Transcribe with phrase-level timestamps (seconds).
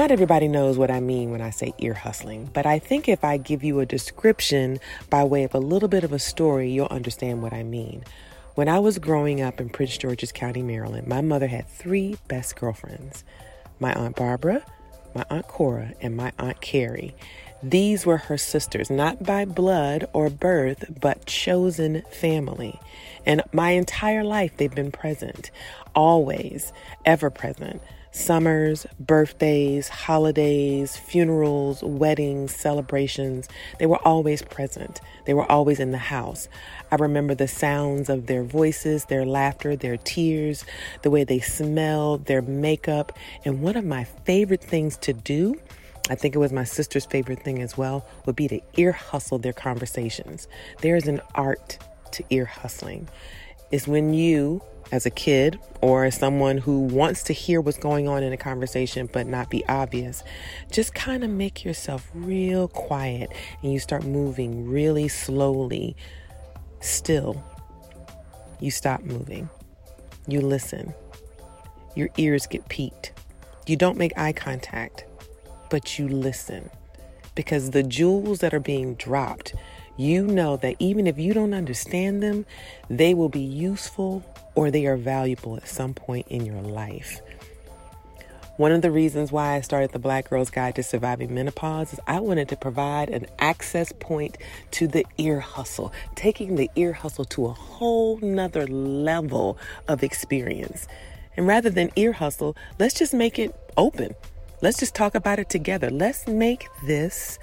[0.00, 3.22] Not everybody knows what I mean when I say ear hustling, but I think if
[3.22, 6.86] I give you a description by way of a little bit of a story, you'll
[6.86, 8.04] understand what I mean.
[8.54, 12.56] When I was growing up in Prince George's County, Maryland, my mother had three best
[12.56, 13.24] girlfriends
[13.78, 14.64] my Aunt Barbara,
[15.14, 17.14] my Aunt Cora, and my Aunt Carrie.
[17.62, 22.80] These were her sisters, not by blood or birth, but chosen family.
[23.26, 25.50] And my entire life, they've been present,
[25.94, 26.72] always,
[27.04, 27.82] ever present
[28.12, 33.48] summers, birthdays, holidays, funerals, weddings, celebrations.
[33.78, 35.00] They were always present.
[35.26, 36.48] They were always in the house.
[36.90, 40.64] I remember the sounds of their voices, their laughter, their tears,
[41.02, 43.16] the way they smelled, their makeup.
[43.44, 45.54] And one of my favorite things to do,
[46.08, 49.38] I think it was my sister's favorite thing as well, would be to ear hustle
[49.38, 50.48] their conversations.
[50.80, 51.78] There is an art
[52.12, 53.08] to ear hustling.
[53.70, 58.08] Is when you as a kid or as someone who wants to hear what's going
[58.08, 60.22] on in a conversation but not be obvious,
[60.70, 63.30] just kind of make yourself real quiet
[63.62, 65.96] and you start moving really slowly.
[66.80, 67.42] Still,
[68.58, 69.48] you stop moving.
[70.26, 70.94] You listen.
[71.94, 73.12] Your ears get peaked.
[73.66, 75.04] You don't make eye contact,
[75.70, 76.70] but you listen
[77.34, 79.54] because the jewels that are being dropped
[79.96, 82.46] you know that even if you don't understand them,
[82.88, 84.24] they will be useful
[84.54, 87.20] or they are valuable at some point in your life.
[88.60, 92.00] One of the reasons why I started the Black Girl's Guide to Surviving Menopause is
[92.06, 94.36] I wanted to provide an access point
[94.72, 99.56] to the ear hustle, taking the ear hustle to a whole nother level
[99.88, 100.86] of experience.
[101.38, 104.14] And rather than ear hustle, let's just make it open.
[104.60, 105.88] Let's just talk about it together.
[105.88, 107.38] Let's make this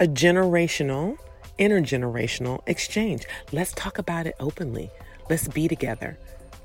[0.00, 1.18] a generational,
[1.62, 3.24] intergenerational exchange.
[3.52, 4.90] Let's talk about it openly.
[5.30, 6.18] Let's be together.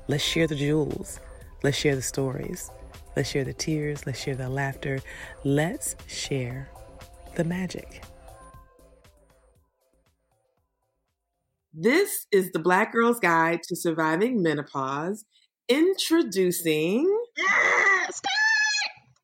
[0.08, 1.20] Let's share the jewels.
[1.62, 2.70] Let's share the stories.
[3.14, 4.06] Let's share the tears.
[4.06, 5.00] Let's share the laughter.
[5.44, 6.68] Let's share
[7.36, 8.02] the magic.
[11.72, 15.24] This is the Black Girl's Guide to Surviving Menopause,
[15.68, 17.06] introducing.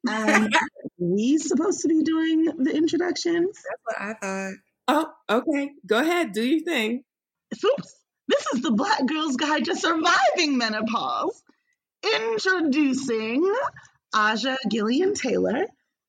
[0.09, 0.49] um,
[0.99, 3.61] we supposed to be doing the introductions?
[3.69, 4.55] That's what I thought.
[4.89, 5.71] Oh, okay.
[5.87, 6.33] Go ahead.
[6.33, 7.05] Do your thing.
[7.53, 7.95] Oops.
[8.28, 11.43] This is the Black Girl's Guide to Surviving Menopause.
[12.03, 13.50] Introducing
[14.15, 15.67] Aja Gillian Taylor,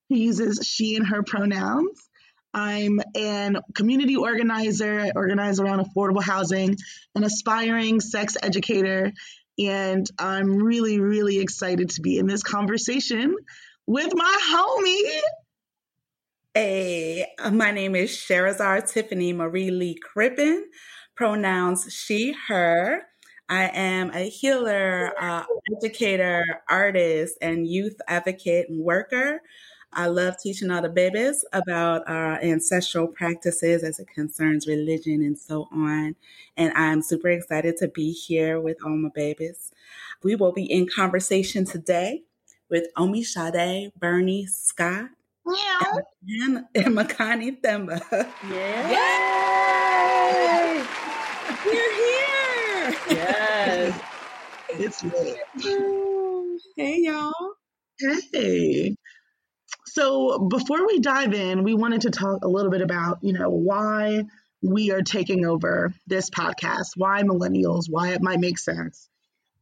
[0.08, 2.08] who uses she and her pronouns.
[2.52, 5.00] I'm an community organizer.
[5.00, 6.76] I organize around affordable housing,
[7.14, 9.12] an aspiring sex educator,
[9.58, 13.34] and I'm really, really excited to be in this conversation
[13.86, 15.20] with my homie.
[16.58, 20.64] Hey, my name is Sherazar Tiffany Marie Lee Crippen
[21.14, 23.02] pronouns she, her.
[23.50, 25.44] I am a healer, uh,
[25.76, 29.42] educator, artist, and youth advocate and worker.
[29.92, 35.38] I love teaching all the babies about our ancestral practices as it concerns religion and
[35.38, 36.16] so on.
[36.56, 39.72] And I'm super excited to be here with all my babies.
[40.22, 42.22] We will be in conversation today
[42.70, 45.10] with Omisade, Bernie Scott,
[45.54, 46.44] yeah.
[46.44, 48.00] and, and Makani Themba.
[48.50, 48.90] Yeah.
[48.90, 50.84] Yay!
[51.64, 52.96] We're here.
[53.10, 54.00] Yes.
[54.70, 55.38] it's lit.
[56.76, 57.32] Hey, y'all.
[57.98, 58.96] Hey.
[59.86, 63.48] So before we dive in, we wanted to talk a little bit about, you know,
[63.48, 64.24] why
[64.62, 69.08] we are taking over this podcast, why millennials, why it might make sense.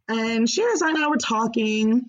[0.09, 2.07] And Sherazar and I were talking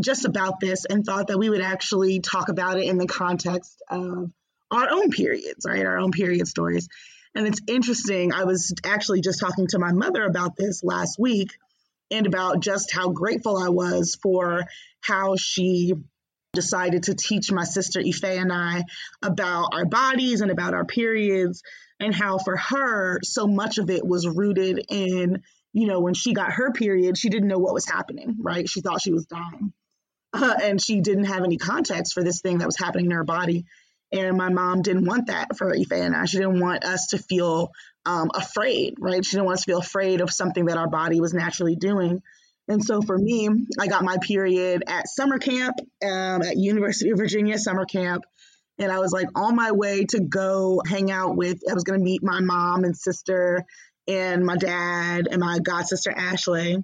[0.00, 3.82] just about this and thought that we would actually talk about it in the context
[3.88, 4.30] of
[4.70, 5.86] our own periods, right?
[5.86, 6.88] Our own period stories.
[7.34, 8.32] And it's interesting.
[8.32, 11.52] I was actually just talking to my mother about this last week
[12.10, 14.64] and about just how grateful I was for
[15.00, 15.94] how she
[16.52, 18.84] decided to teach my sister Ife and I
[19.22, 21.62] about our bodies and about our periods
[22.00, 25.42] and how for her so much of it was rooted in
[25.78, 28.80] you know when she got her period she didn't know what was happening right she
[28.80, 29.72] thought she was dying
[30.32, 33.24] uh, and she didn't have any context for this thing that was happening in her
[33.24, 33.64] body
[34.12, 36.24] and my mom didn't want that for Ife and I.
[36.24, 37.72] She didn't want us to feel
[38.06, 39.24] um, afraid, right?
[39.24, 42.22] She didn't want us to feel afraid of something that our body was naturally doing.
[42.68, 43.48] And so for me,
[43.78, 48.24] I got my period at summer camp um, at University of Virginia summer camp.
[48.78, 51.98] And I was like on my way to go hang out with, I was going
[51.98, 53.64] to meet my mom and sister
[54.08, 56.78] and my dad and my god sister Ashley.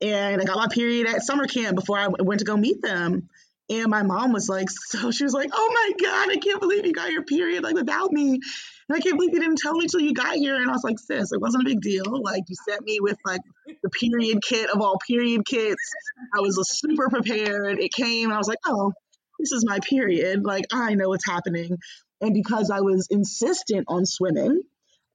[0.00, 3.28] And I got my period at summer camp before I went to go meet them.
[3.70, 6.84] And my mom was like, so she was like, oh my God, I can't believe
[6.86, 8.40] you got your period like without me.
[8.88, 10.56] And I can't believe you didn't tell me till you got here.
[10.56, 12.04] And I was like, sis, it wasn't a big deal.
[12.22, 13.40] Like you sent me with like
[13.82, 15.92] the period kit of all period kits.
[16.34, 17.78] I was uh, super prepared.
[17.80, 18.92] It came I was like, oh,
[19.38, 20.44] this is my period.
[20.44, 21.78] Like I know what's happening.
[22.20, 24.62] And because I was insistent on swimming,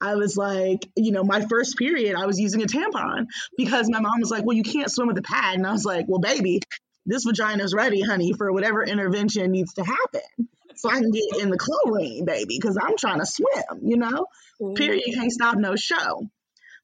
[0.01, 3.99] I was like, you know, my first period, I was using a tampon because my
[3.99, 5.55] mom was like, well, you can't swim with a pad.
[5.55, 6.61] And I was like, well, baby,
[7.05, 10.47] this vagina is ready, honey, for whatever intervention needs to happen.
[10.75, 14.27] So I can get in the chlorine, baby, because I'm trying to swim, you know?
[14.61, 14.75] Mm-hmm.
[14.75, 15.03] Period.
[15.13, 16.29] Can't stop no show.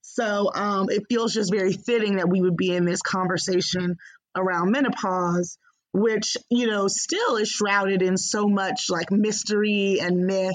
[0.01, 3.95] So um, it feels just very fitting that we would be in this conversation
[4.35, 5.57] around menopause,
[5.93, 10.53] which, you know, still is shrouded in so much like mystery and myth.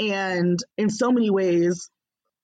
[0.00, 1.90] And in so many ways,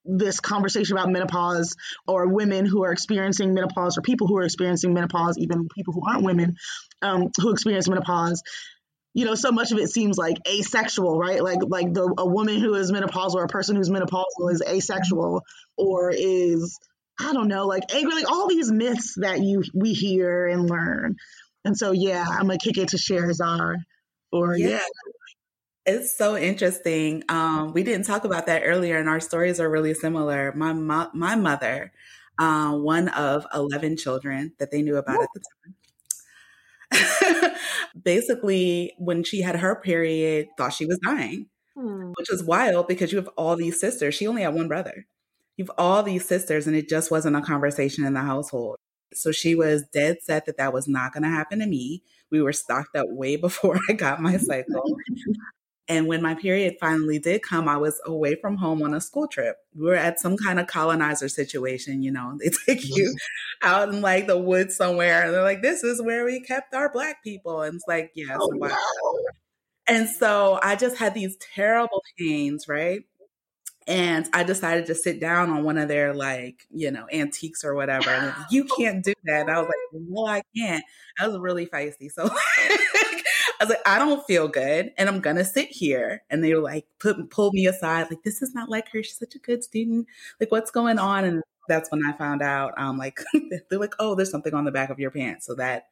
[0.04, 1.74] this conversation about menopause
[2.06, 6.08] or women who are experiencing menopause or people who are experiencing menopause, even people who
[6.08, 6.56] aren't women
[7.02, 8.42] um, who experience menopause.
[9.14, 11.42] You know, so much of it seems like asexual, right?
[11.42, 15.42] Like like the a woman who is menopausal or a person who's menopausal is asexual
[15.78, 16.78] or is
[17.18, 21.16] I don't know, like angry, like all these myths that you we hear and learn.
[21.64, 23.76] And so yeah, I'm gonna kick it to Sherazar
[24.30, 24.68] for yeah.
[24.68, 24.80] yeah
[25.86, 27.22] it's so interesting.
[27.28, 30.52] Um, we didn't talk about that earlier, and our stories are really similar.
[30.54, 31.92] My mo- my mother,
[32.38, 35.40] uh, one of eleven children that they knew about at the
[36.92, 37.52] time,
[38.02, 42.10] basically, when she had her period, thought she was dying, hmm.
[42.18, 44.14] which is wild because you have all these sisters.
[44.14, 45.06] She only had one brother.
[45.56, 48.76] You have all these sisters, and it just wasn't a conversation in the household.
[49.14, 52.02] So she was dead set that that was not going to happen to me.
[52.30, 54.98] We were stocked up way before I got my cycle.
[55.88, 59.28] And when my period finally did come, I was away from home on a school
[59.28, 59.56] trip.
[59.74, 62.36] We were at some kind of colonizer situation, you know.
[62.38, 62.96] They take mm-hmm.
[62.96, 63.16] you
[63.62, 66.92] out in like the woods somewhere and they're like, this is where we kept our
[66.92, 67.62] black people.
[67.62, 68.36] And it's like, yes.
[68.40, 68.76] Oh, wow.
[69.86, 73.02] And so I just had these terrible pains, right?
[73.86, 77.76] And I decided to sit down on one of their like, you know, antiques or
[77.76, 78.10] whatever.
[78.10, 79.42] And you can't do that.
[79.42, 80.84] And I was like, well, I can't.
[81.20, 82.10] I was really feisty.
[82.10, 82.24] So
[83.60, 86.22] I was like, I don't feel good and I'm gonna sit here.
[86.30, 89.02] And they were like, put pull me aside, like, this is not like her.
[89.02, 90.06] She's such a good student.
[90.40, 91.24] Like, what's going on?
[91.24, 93.20] And that's when I found out, um, like,
[93.70, 95.46] they're like, oh, there's something on the back of your pants.
[95.46, 95.86] So that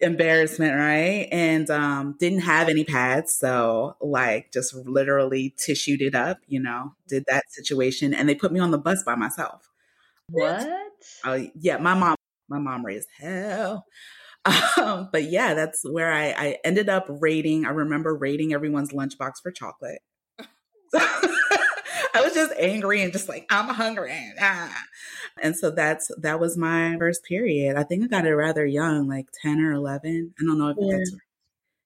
[0.00, 1.28] embarrassment, right?
[1.32, 3.34] And um, didn't have any pads.
[3.34, 8.14] So, like, just literally tissued it up, you know, did that situation.
[8.14, 9.68] And they put me on the bus by myself.
[10.28, 10.68] What?
[11.24, 11.78] Oh, yeah.
[11.78, 12.16] My mom,
[12.48, 13.86] my mom raised hell.
[14.44, 17.66] Um, but yeah, that's where I, I ended up rating.
[17.66, 20.00] I remember rating everyone's lunchbox for chocolate.
[22.12, 24.32] I was just angry and just like, I'm hungry.
[24.40, 24.74] Ah.
[25.42, 27.76] And so that's that was my first period.
[27.76, 30.34] I think I got it rather young, like 10 or 11.
[30.38, 30.96] I don't know if yeah.
[30.96, 31.16] that's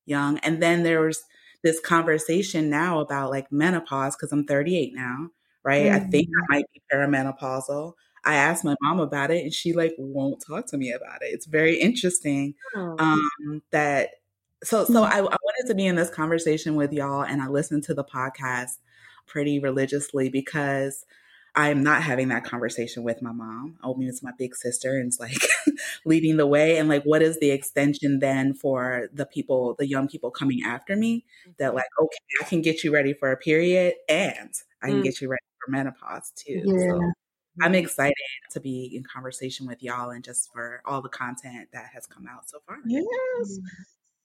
[0.07, 0.39] young.
[0.39, 1.23] And then there was
[1.63, 5.29] this conversation now about like menopause because I'm 38 now,
[5.65, 5.87] right?
[5.87, 6.07] Mm-hmm.
[6.07, 7.93] I think I might be perimenopausal.
[8.25, 11.27] I asked my mom about it and she like won't talk to me about it.
[11.33, 12.97] It's very interesting oh.
[12.99, 14.11] um, that
[14.63, 17.85] so so I, I wanted to be in this conversation with y'all and I listened
[17.85, 18.79] to the podcast
[19.27, 21.05] pretty religiously because
[21.57, 23.79] I'm not having that conversation with my mom.
[23.85, 25.39] Omi is my big sister and it's like
[26.05, 26.79] leading the way.
[26.79, 30.97] And like, what is the extension then for the people, the young people coming after
[30.97, 31.25] me
[31.59, 31.77] that mm-hmm.
[31.77, 34.53] like, okay, I can get you ready for a period and
[34.83, 35.05] I can mm.
[35.05, 36.63] get you ready for menopause too.
[36.65, 36.89] Yeah.
[36.89, 37.13] So
[37.61, 37.85] I'm mm-hmm.
[37.85, 38.15] excited
[38.51, 42.27] to be in conversation with y'all and just for all the content that has come
[42.27, 42.79] out so far.
[42.85, 43.59] Yes.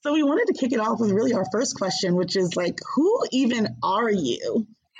[0.01, 2.79] So we wanted to kick it off with really our first question, which is like,
[2.95, 4.65] who even are you?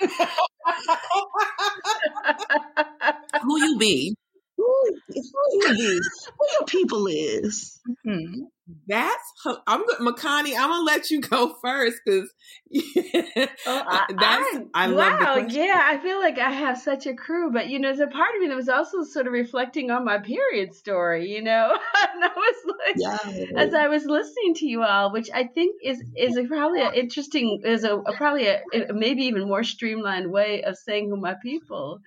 [3.42, 4.14] who you be?
[4.60, 5.98] Who, it's so easy.
[6.36, 7.80] Where your people is.
[8.06, 8.42] Mm-hmm.
[8.86, 9.22] That's
[9.66, 10.54] I'm good, Makani.
[10.56, 12.32] I'm gonna let you go first because
[12.76, 15.80] oh, I, that's I, I wow, yeah.
[15.82, 18.42] I feel like I have such a crew, but you know, there's a part of
[18.42, 21.30] me that was also sort of reflecting on my period story.
[21.30, 21.70] You know,
[22.12, 23.46] and I was like, yeah.
[23.56, 26.94] as I was listening to you all, which I think is is a, probably an
[26.94, 31.16] interesting, is a, a probably a, a maybe even more streamlined way of saying who
[31.16, 32.00] my people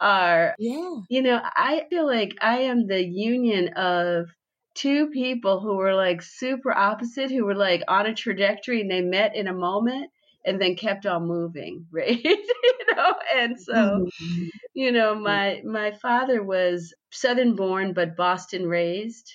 [0.00, 0.54] are.
[0.58, 4.26] Yeah, you know, I feel like I am the union of
[4.74, 9.00] two people who were like super opposite, who were like on a trajectory and they
[9.00, 10.10] met in a moment
[10.44, 12.22] and then kept on moving, right?
[12.24, 14.46] you know, and so, mm-hmm.
[14.74, 19.30] you know, my my father was Southern born but Boston raised,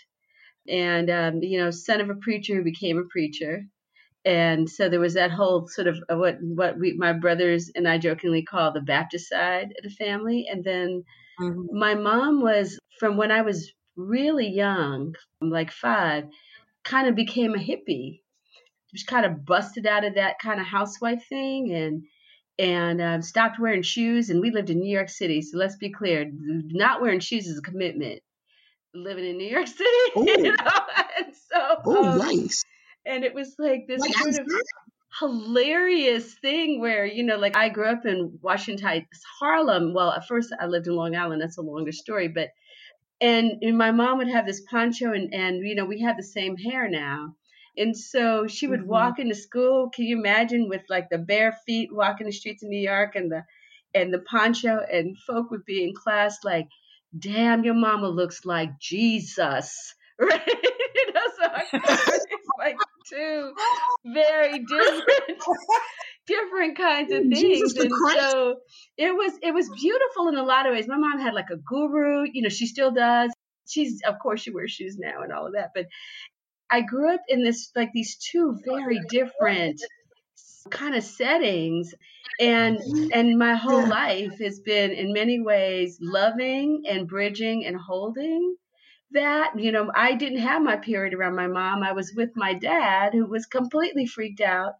[0.67, 3.65] and um, you know, son of a preacher who became a preacher.
[4.25, 7.99] And so there was that whole sort of what what we my brothers and I
[7.99, 11.03] jokingly call the Baptist side of the family, and then
[11.39, 11.77] mm-hmm.
[11.77, 16.25] my mom was from when I was really young, like five,
[16.83, 18.21] kind of became a hippie.
[18.93, 22.03] Just kind of busted out of that kind of housewife thing and
[22.57, 24.29] and um, stopped wearing shoes.
[24.29, 27.59] And we lived in New York City, so let's be clear: not wearing shoes is
[27.59, 28.23] a commitment.
[28.95, 30.55] Living in New York City, you know?
[31.17, 32.63] and so oh, um, nice.
[33.05, 34.47] And it was like this like, sort of
[35.19, 39.93] hilarious thing where you know, like I grew up in Washington Heights, Harlem.
[39.93, 41.41] Well, at first I lived in Long Island.
[41.41, 42.49] That's a longer story, but
[43.21, 46.23] and, and my mom would have this poncho and, and you know we had the
[46.23, 47.35] same hair now
[47.77, 48.89] and so she would mm-hmm.
[48.89, 52.69] walk into school can you imagine with like the bare feet walking the streets of
[52.69, 53.43] new york and the
[53.93, 56.67] and the poncho and folk would be in class like
[57.17, 62.21] damn your mama looks like jesus right you know so like
[63.09, 63.53] two
[64.05, 65.41] very different
[66.27, 67.75] different kinds of things.
[67.75, 68.55] and so
[68.97, 70.87] it was it was beautiful in a lot of ways.
[70.87, 73.31] My mom had like a guru, you know, she still does.
[73.67, 75.85] She's of course she wears shoes now and all of that, but
[76.69, 79.81] I grew up in this like these two very different
[80.69, 81.93] kind of settings
[82.39, 82.79] and
[83.13, 88.55] and my whole life has been in many ways loving and bridging and holding
[89.11, 92.53] that you know i didn't have my period around my mom i was with my
[92.53, 94.73] dad who was completely freaked out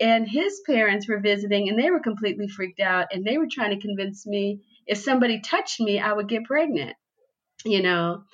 [0.00, 3.70] and his parents were visiting and they were completely freaked out and they were trying
[3.70, 6.96] to convince me if somebody touched me, I would get pregnant,
[7.64, 8.24] you know,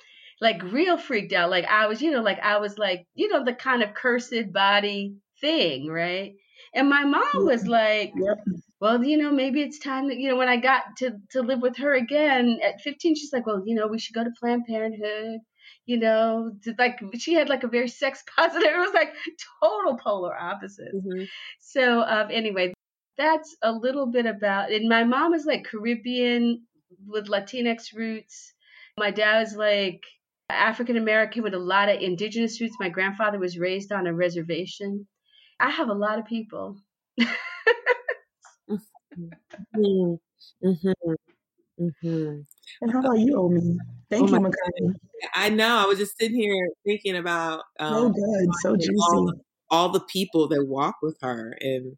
[0.41, 1.51] like real freaked out.
[1.51, 4.51] Like I was, you know, like I was like, you know, the kind of cursed
[4.51, 6.35] body thing, right?
[6.73, 7.71] And my mom was mm-hmm.
[7.71, 8.13] like,
[8.79, 11.61] well, you know, maybe it's time that, you know, when I got to, to live
[11.61, 14.65] with her again at 15, she's like, well, you know, we should go to Planned
[14.67, 15.39] Parenthood
[15.87, 18.67] you know, like she had like a very sex positive.
[18.67, 19.13] It was like
[19.63, 20.93] total polar opposites.
[20.93, 21.23] Mm-hmm.
[21.59, 22.73] So um, anyway,
[23.17, 24.71] that's a little bit about.
[24.71, 26.63] And my mom is like Caribbean
[27.07, 28.53] with Latinx roots.
[28.99, 30.03] My dad is like
[30.49, 32.75] African American with a lot of indigenous roots.
[32.79, 35.07] My grandfather was raised on a reservation.
[35.59, 36.77] I have a lot of people.
[39.17, 40.13] mm-hmm.
[40.63, 41.11] Mm-hmm.
[41.81, 42.39] mm-hmm.
[42.81, 43.77] And how about you, Omi?
[44.09, 44.93] Thank oh you, Makani.
[45.33, 45.77] I know.
[45.77, 48.95] I was just sitting here thinking about um, so good, so juicy.
[49.11, 49.33] All,
[49.69, 51.97] all, the people that walk with her and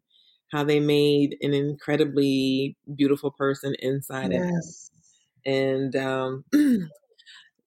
[0.52, 4.90] how they made an incredibly beautiful person inside yes.
[5.44, 5.50] it.
[5.50, 6.44] And um,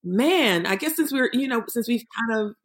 [0.03, 2.55] man, I guess since we're you know since we've kind of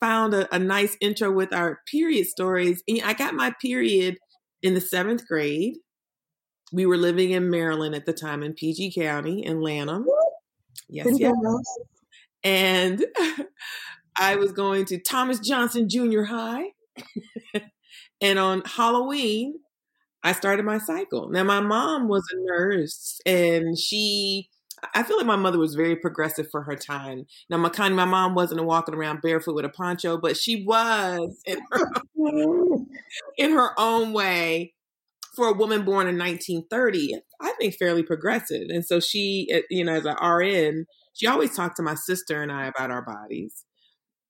[0.00, 4.18] found a, a nice intro with our period stories, I got my period
[4.62, 5.76] in the seventh grade
[6.72, 10.06] we were living in Maryland at the time in PG County in Lanham.
[10.88, 11.34] Yes, yes.
[12.44, 13.04] And
[14.16, 16.64] I was going to Thomas Johnson Junior High.
[18.20, 19.54] and on Halloween,
[20.22, 21.28] I started my cycle.
[21.30, 24.50] Now, my mom was a nurse and she,
[24.94, 27.26] I feel like my mother was very progressive for her time.
[27.48, 31.40] Now, my kind, my mom wasn't walking around barefoot with a poncho, but she was
[31.46, 31.90] in her,
[33.38, 34.74] in her own way
[35.38, 38.70] for a woman born in 1930, I think fairly progressive.
[38.70, 42.42] And so she, eh, you know, as an RN, she always talked to my sister
[42.42, 43.64] and I about our bodies.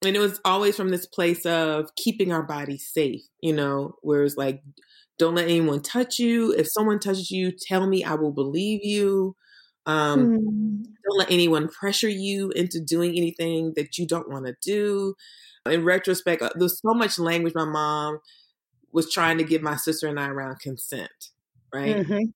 [0.04, 4.22] And it was always from this place of keeping our bodies safe, you know, where
[4.22, 4.60] it's like,
[5.18, 6.52] don't let anyone touch you.
[6.52, 9.34] If someone touches you, tell me, I will believe you.
[9.86, 10.84] Um, mm.
[11.08, 15.14] Don't let anyone pressure you into doing anything that you don't want to do.
[15.64, 18.18] In retrospect, uh, there's so much language my mom
[18.92, 21.30] was trying to give my sister and I around consent,
[21.72, 21.96] right?
[21.96, 22.30] Mm-hmm.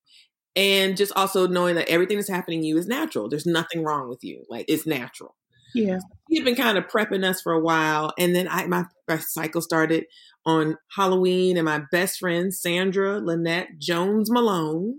[0.55, 3.29] And just also knowing that everything that's happening to you is natural.
[3.29, 4.45] There's nothing wrong with you.
[4.51, 5.35] Like it's natural.
[5.75, 5.99] Yeah.
[6.29, 8.13] He had been kind of prepping us for a while.
[8.19, 10.05] And then I my, my cycle started
[10.45, 14.97] on Halloween and my best friend, Sandra Lynette Jones Malone,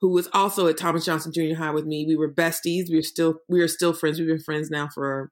[0.00, 2.04] who was also at Thomas Johnson Junior High with me.
[2.06, 2.90] We were besties.
[2.90, 4.18] We were still we are still friends.
[4.18, 5.30] We've been friends now for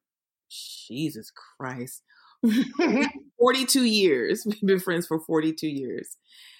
[0.49, 2.02] Jesus Christ.
[3.38, 4.42] 42 years.
[4.47, 6.16] We've been friends for 42 years.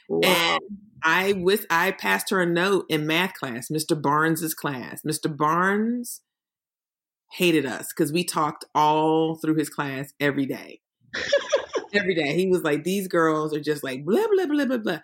[0.09, 0.21] Wow.
[0.25, 0.61] And
[1.03, 4.01] I with I passed her a note in math class, Mr.
[4.01, 5.03] Barnes's class.
[5.07, 5.35] Mr.
[5.35, 6.23] Barnes
[7.33, 10.81] hated us because we talked all through his class every day.
[11.95, 12.35] every day.
[12.35, 14.99] He was like, These girls are just like blah blah blah blah blah.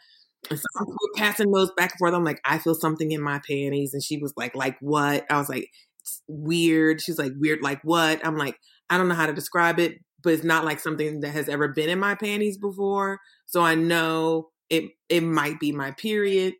[0.50, 2.14] And so I'm passing those back and forth.
[2.14, 3.94] I'm like, I feel something in my panties.
[3.94, 5.24] And she was like, like what?
[5.30, 5.70] I was like,
[6.02, 7.00] it's weird.
[7.00, 8.24] She's like, weird, like what?
[8.26, 8.58] I'm like,
[8.90, 11.68] I don't know how to describe it, but it's not like something that has ever
[11.68, 13.20] been in my panties before.
[13.46, 16.54] So I know it it might be my period.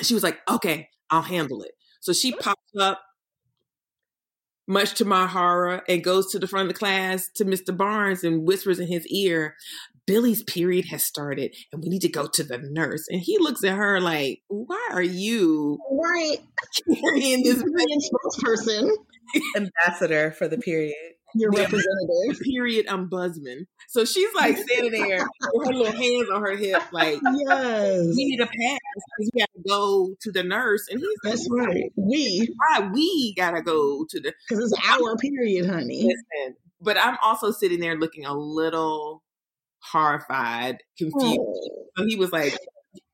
[0.00, 1.72] She was like, okay, I'll handle it.
[2.00, 3.00] So she pops up,
[4.66, 7.76] much to my horror, and goes to the front of the class to Mr.
[7.76, 9.54] Barnes and whispers in his ear,
[10.06, 13.06] Billy's period has started and we need to go to the nurse.
[13.08, 16.38] And he looks at her like, why are you right
[17.02, 18.90] carrying this spokesperson?
[19.56, 20.96] Ambassador for the period.
[21.34, 22.40] Your representative.
[22.42, 23.66] Period ombudsman.
[23.88, 28.00] So she's like standing there with her little hands on her hip, like, yes.
[28.16, 28.78] we need a pass
[29.16, 30.88] because we gotta go to the nurse.
[30.90, 31.92] And he's That's right.
[31.96, 32.48] We.
[32.70, 36.02] Right, we gotta go to the because it's our period, honey.
[36.04, 39.22] Listen, but I'm also sitting there looking a little
[39.80, 41.38] horrified, confused.
[41.40, 41.88] Oh.
[41.98, 42.56] So he was like,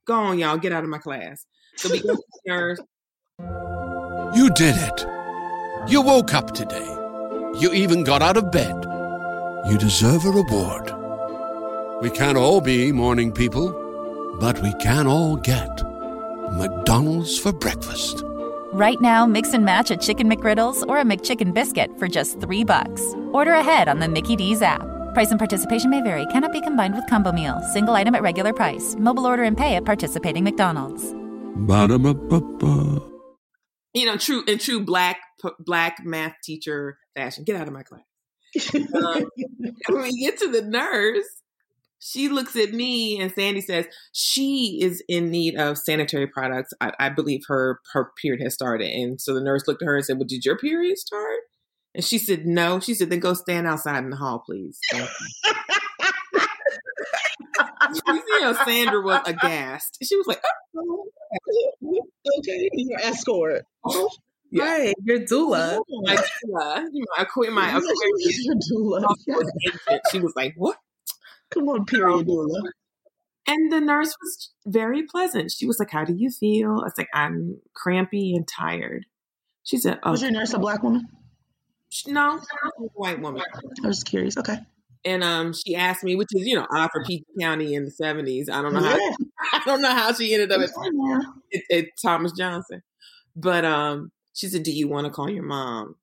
[0.08, 1.44] Go on, y'all, get out of my class.
[1.76, 2.80] So we go to the nurse.
[4.34, 5.06] You did it.
[5.86, 7.07] You woke up today.
[7.54, 8.74] You even got out of bed.
[9.68, 10.92] You deserve a reward.
[12.02, 15.82] We can't all be morning people, but we can all get
[16.52, 18.22] McDonald's for breakfast.
[18.72, 22.64] Right now, mix and match a chicken McGriddles or a McChicken biscuit for just three
[22.64, 23.02] bucks.
[23.32, 24.82] Order ahead on the Mickey D's app.
[25.14, 26.26] Price and participation may vary.
[26.26, 27.60] Cannot be combined with combo meal.
[27.72, 28.94] Single item at regular price.
[28.98, 31.14] Mobile order and pay at participating McDonald's.
[31.56, 33.02] Ba-da-ba-ba-ba.
[33.94, 35.16] You know, true in true black
[35.58, 37.44] black math teacher fashion.
[37.44, 38.02] Get out of my class.
[38.74, 39.24] um,
[39.88, 41.42] when we get to the nurse,
[41.98, 46.72] she looks at me and Sandy says she is in need of sanitary products.
[46.80, 49.96] I, I, believe her her period has started, and so the nurse looked at her
[49.96, 51.40] and said, "Well, did your period start?"
[51.94, 55.00] And she said, "No." She said, "Then go stand outside in the hall, please." you
[58.40, 59.98] know, Sandra was aghast.
[60.02, 60.40] She was like,
[60.76, 61.06] oh.
[62.38, 63.64] "Okay, your escort."
[64.50, 64.64] Yeah.
[64.64, 65.80] Right, your doula.
[66.02, 66.84] My doula.
[67.16, 68.44] My, my Aquarius.
[68.44, 69.14] Your doula.
[70.10, 70.76] She was like, what?
[71.50, 72.70] Come on, period doula.
[73.46, 75.50] And the nurse was very pleasant.
[75.50, 76.70] She was like, how do you feel?
[76.70, 79.06] I was like, I'm crampy and tired.
[79.64, 80.10] She said, okay.
[80.10, 81.06] Was your nurse a black woman?
[82.06, 83.42] No, a white woman.
[83.82, 84.36] I was curious.
[84.36, 84.58] Okay.
[85.04, 87.90] And um, she asked me, which is you know odd for PG County in the
[87.90, 88.50] seventies.
[88.50, 88.98] I don't know yeah.
[89.36, 90.70] how I don't know how she ended up at,
[91.54, 92.82] at, at Thomas Johnson,
[93.36, 95.96] but um, she said, Do you want to call your mom?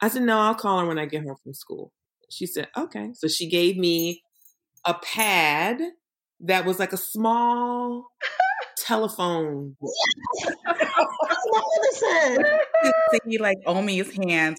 [0.00, 1.92] I said, No, I'll call her when I get home from school.
[2.30, 3.10] She said, Okay.
[3.12, 4.22] So she gave me
[4.86, 5.82] a pad
[6.40, 8.06] that was like a small
[8.78, 9.76] telephone.
[10.44, 12.58] That's what mother said.
[13.28, 14.58] See, like Omi's hands.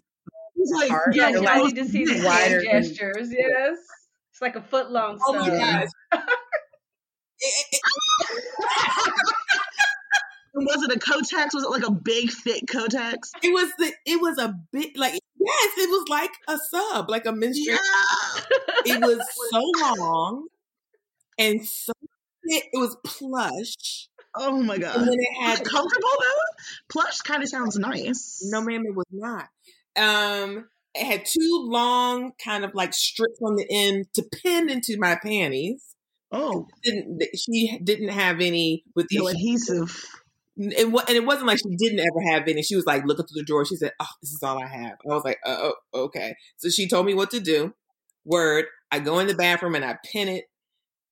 [0.71, 3.29] Like, yeah, I need to see the hand gestures.
[3.31, 3.77] Yes.
[4.31, 5.17] It's like a foot long.
[5.25, 5.89] Oh my gosh.
[10.63, 11.53] was it a Kotex?
[11.53, 13.31] Was it like a big thick Kotex?
[13.43, 17.25] It was the it was a big like yes, it was like a sub, like
[17.25, 17.77] a menstrual.
[17.77, 18.95] Yeah.
[18.95, 19.19] it was
[19.51, 19.61] so
[20.01, 20.47] long
[21.37, 21.91] and so
[22.43, 24.07] it, it was plush.
[24.37, 24.97] Oh my god!
[24.97, 26.63] And then it had comfortable though.
[26.89, 28.41] Plush kind of sounds nice.
[28.43, 29.47] No, ma'am, it was not.
[29.97, 34.97] Um, it had two long, kind of like strips on the end to pin into
[34.99, 35.95] my panties.
[36.31, 40.05] Oh, didn't she didn't have any with the no adhesive
[40.57, 42.61] it, and it wasn't like she didn't ever have any.
[42.61, 43.65] She was like looking through the drawer.
[43.65, 46.69] She said, "Oh, this is all I have." I was like, uh, "Oh, okay." So
[46.69, 47.73] she told me what to do.
[48.23, 48.65] Word.
[48.91, 50.45] I go in the bathroom and I pin it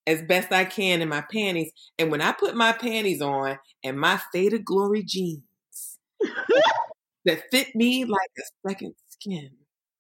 [0.07, 1.71] as best I can in my panties.
[1.97, 5.41] And when I put my panties on and my faded glory jeans
[7.25, 9.51] that fit me like a second skin.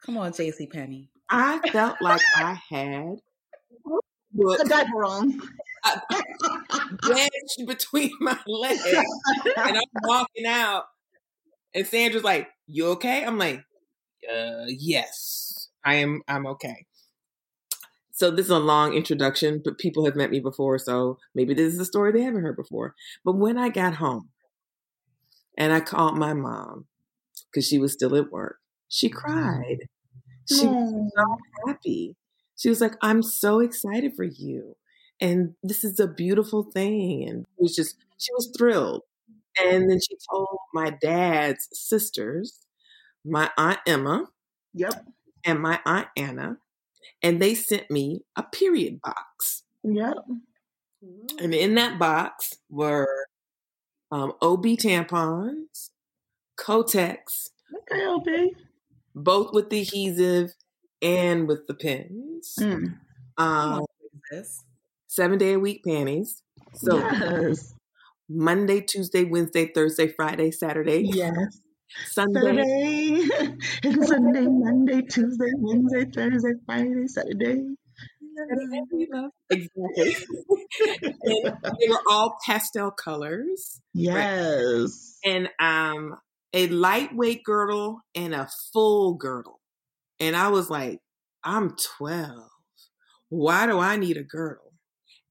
[0.05, 1.09] Come on, JC Penney.
[1.29, 3.15] I felt like I had
[4.33, 5.41] the diaper on
[7.07, 8.83] wedged between my legs,
[9.63, 10.85] and I'm walking out,
[11.73, 13.63] and Sandra's like, "You okay?" I'm like,
[14.31, 16.21] uh, "Yes, I am.
[16.27, 16.85] I'm okay."
[18.11, 21.73] So this is a long introduction, but people have met me before, so maybe this
[21.73, 22.95] is a story they haven't heard before.
[23.25, 24.29] But when I got home,
[25.57, 26.87] and I called my mom
[27.51, 29.87] because she was still at work, she cried.
[30.45, 30.77] She was
[31.15, 32.17] so happy.
[32.57, 34.77] She was like, "I'm so excited for you."
[35.19, 37.27] And this is a beautiful thing.
[37.27, 39.01] And it was just, she was thrilled.
[39.61, 42.59] And then she told my dad's sisters,
[43.23, 44.25] my aunt Emma,
[44.73, 45.05] yep,
[45.45, 46.57] and my aunt Anna,
[47.21, 49.63] and they sent me a period box.
[49.83, 50.15] Yep.
[51.39, 53.27] And in that box were
[54.11, 55.89] um, OB tampons,
[56.57, 57.49] Kotex,
[57.91, 58.27] okay, OB,
[59.13, 60.53] both with the adhesive
[61.01, 62.55] and with the pins.
[62.59, 62.97] Mm.
[63.37, 63.85] Um,
[65.13, 66.41] seven day a week panties.
[66.73, 67.73] So yes.
[68.29, 71.03] Monday, Tuesday, Wednesday, Thursday, Friday, Saturday.
[71.05, 71.59] Yes.
[72.07, 72.41] Sunday.
[72.41, 77.63] Saturday Sunday, Monday, Tuesday, Wednesday, Thursday, Friday, Saturday.
[79.51, 80.15] Exactly.
[81.21, 83.79] and they were all pastel colors.
[83.93, 85.19] Yes.
[85.23, 85.31] Right?
[85.31, 86.17] And um
[86.51, 89.59] a lightweight girdle and a full girdle.
[90.19, 90.99] And I was like,
[91.43, 92.39] I'm 12.
[93.29, 94.72] Why do I need a girdle?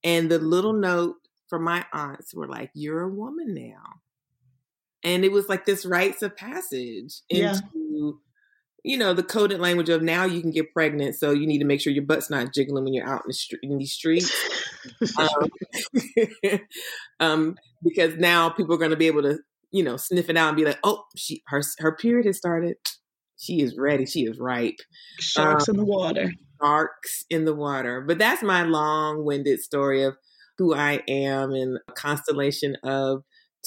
[0.04, 1.16] And the little note
[1.48, 4.00] from my aunts were like, You're a woman now.
[5.04, 8.12] And it was like this rites of passage into, yeah.
[8.84, 11.16] you know, the coded language of now you can get pregnant.
[11.16, 13.34] So you need to make sure your butt's not jiggling when you're out in, the
[13.34, 14.32] street, in these streets.
[15.18, 16.60] um,
[17.20, 19.38] um, because now people are going to be able to,
[19.72, 22.76] you know, sniff it out and be like, oh, she her her period has started.
[23.36, 24.06] She is ready.
[24.06, 24.78] She is ripe.
[25.18, 26.32] Sharks um, in the water.
[26.62, 28.00] Sharks in the water.
[28.00, 30.16] But that's my long-winded story of
[30.58, 33.24] who I am and a constellation of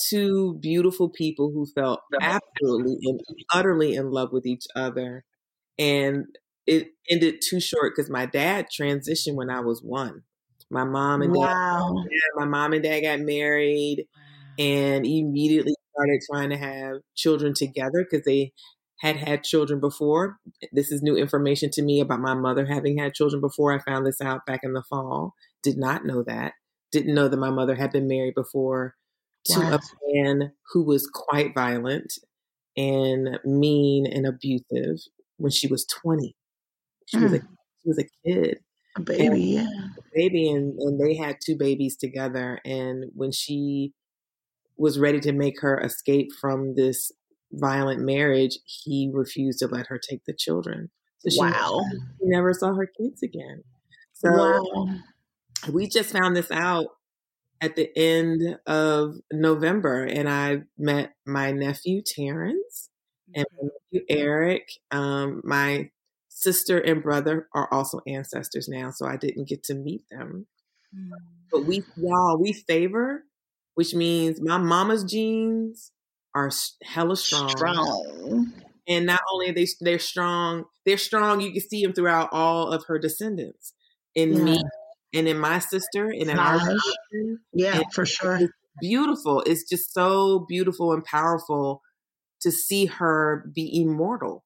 [0.10, 3.20] two beautiful people who felt absolutely and
[3.54, 5.24] utterly in love with each other.
[5.78, 6.26] And
[6.68, 10.24] it ended too short because my dad transitioned when I was one.
[10.72, 12.04] My mom and wow.
[12.04, 14.08] dad, my mom and dad got married
[14.58, 18.52] and immediately started trying to have children together because they
[19.02, 20.38] had had children before.
[20.72, 23.74] This is new information to me about my mother having had children before.
[23.74, 25.34] I found this out back in the fall.
[25.64, 26.54] Did not know that.
[26.92, 28.96] Didn't know that my mother had been married before
[29.46, 29.76] to wow.
[29.76, 32.14] a man who was quite violent
[32.78, 35.00] and mean and abusive
[35.38, 36.36] when she was 20.
[37.08, 37.24] She mm.
[37.24, 37.46] was a hmm.
[37.82, 38.60] she was a kid.
[38.98, 39.68] A baby, and, yeah.
[39.98, 43.94] A baby and, and they had two babies together and when she
[44.78, 47.12] was ready to make her escape from this
[47.56, 50.90] violent marriage, he refused to let her take the children.
[51.20, 51.82] So she, wow.
[51.92, 53.64] She never saw her kids again.
[54.14, 54.88] So wow.
[55.72, 56.88] we just found this out
[57.62, 62.90] at the end of November, and I met my nephew Terrence
[63.34, 64.70] and my nephew Eric.
[64.92, 65.90] Um, my
[66.30, 70.48] sister and brother are also ancestors now, so I didn't get to meet them.
[70.96, 71.10] Mm.
[71.52, 73.24] But we, y'all, we favor,
[73.76, 75.92] which means my mama's genes
[76.36, 76.52] are
[76.84, 77.50] hella strong.
[77.50, 78.54] Strong.
[78.88, 81.42] And not only are they they're strong, they're strong.
[81.42, 83.74] You can see them throughout all of her descendants.
[84.14, 84.44] In yeah.
[84.44, 84.62] me,
[85.14, 87.40] and in my sister and in our sister.
[87.54, 88.36] Yeah, for sure.
[88.36, 89.42] It's beautiful.
[89.46, 91.82] It's just so beautiful and powerful
[92.42, 94.44] to see her be immortal.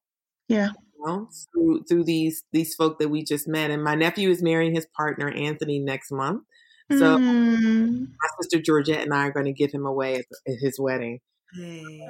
[0.48, 0.70] Yeah.
[0.96, 3.70] You know, through through these these folk that we just met.
[3.70, 6.42] And my nephew is marrying his partner Anthony next month.
[6.90, 8.00] So mm.
[8.00, 11.20] my sister Georgette and I are going to give him away at, at his wedding.
[11.54, 12.06] Hey.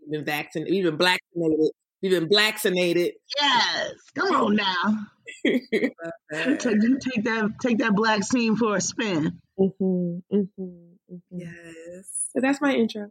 [0.00, 0.72] We've been vaccinated.
[0.72, 1.70] We've been vaccinated.
[2.02, 3.12] We've been vaccinated.
[3.40, 3.92] Yes.
[4.14, 5.06] Come on now
[5.44, 5.60] take,
[7.00, 9.40] take that take that black scene for a spin.
[9.58, 11.38] Mm-hmm, mm-hmm, mm-hmm.
[11.38, 12.30] Yes.
[12.32, 13.10] So that's my intro.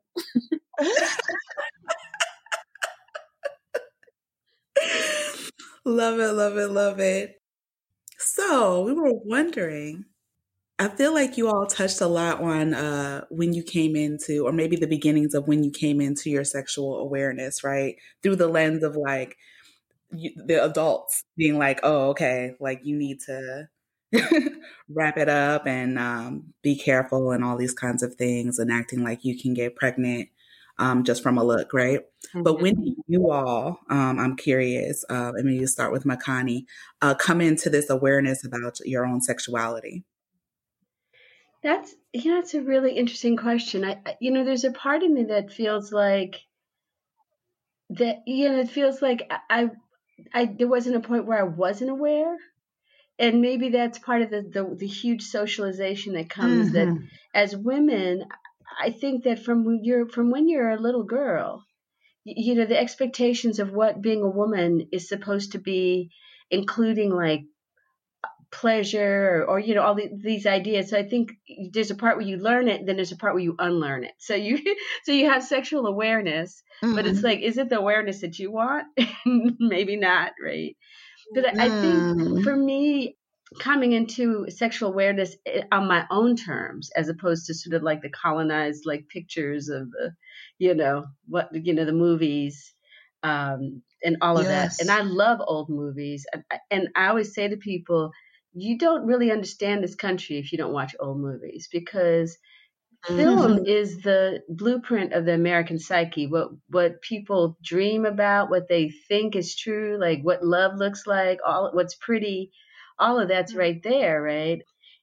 [5.86, 7.42] love it, love it, love it.
[8.18, 10.06] So we were wondering.
[10.80, 14.52] I feel like you all touched a lot on uh, when you came into, or
[14.52, 17.96] maybe the beginnings of when you came into your sexual awareness, right?
[18.22, 19.38] Through the lens of like
[20.12, 23.70] you, the adults being like, "Oh, okay, like you need to
[24.90, 29.04] wrap it up and um, be careful and all these kinds of things," and acting
[29.04, 30.30] like you can get pregnant
[30.80, 32.00] um, just from a look, right?
[32.00, 32.44] Mm-hmm.
[32.44, 36.66] But when you all, um, I'm curious, uh, I mean, you start with Makani,
[37.02, 40.04] uh, come into this awareness about your own sexuality?
[41.64, 43.86] That's you know, it's a really interesting question.
[43.86, 46.42] I, you know, there's a part of me that feels like
[47.92, 48.24] that.
[48.28, 49.70] You know, it feels like I
[50.34, 52.38] I there wasn't a point where I wasn't aware.
[53.20, 56.96] And maybe that's part of the, the, the huge socialization that comes mm-hmm.
[56.96, 58.26] that as women,
[58.82, 61.64] I think that from you're from when you're a little girl,
[62.26, 66.10] you know, the expectations of what being a woman is supposed to be,
[66.50, 67.44] including like
[68.54, 71.32] pleasure or, or, you know all the, these ideas so i think
[71.72, 74.14] there's a part where you learn it then there's a part where you unlearn it
[74.20, 74.60] so you
[75.04, 76.96] so you have sexual awareness mm-hmm.
[76.96, 77.28] but it's mm-hmm.
[77.28, 78.86] like is it the awareness that you want
[79.60, 80.78] maybe not right
[81.34, 81.60] but mm.
[81.60, 82.44] i think mm.
[82.44, 83.18] for me
[83.60, 88.04] coming into sexual awareness eh, on my own terms as opposed to sort of like
[88.04, 90.12] the colonized like pictures of the
[90.60, 92.74] you know what you know the movies
[93.24, 94.78] um, and all of yes.
[94.78, 98.12] that and i love old movies and, and i always say to people
[98.54, 102.38] you don't really understand this country if you don't watch old movies because
[103.06, 103.66] film mm-hmm.
[103.66, 106.28] is the blueprint of the American psyche.
[106.28, 111.40] What what people dream about, what they think is true, like what love looks like,
[111.46, 112.52] all what's pretty,
[113.00, 113.60] all of that's mm-hmm.
[113.60, 114.62] right there, right?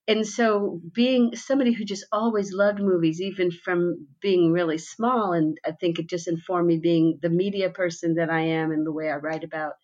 [0.08, 5.56] And so being somebody who just always loved movies, even from being really small, and
[5.64, 8.92] I think it just informed me being the media person that I am and the
[8.92, 9.74] way I write about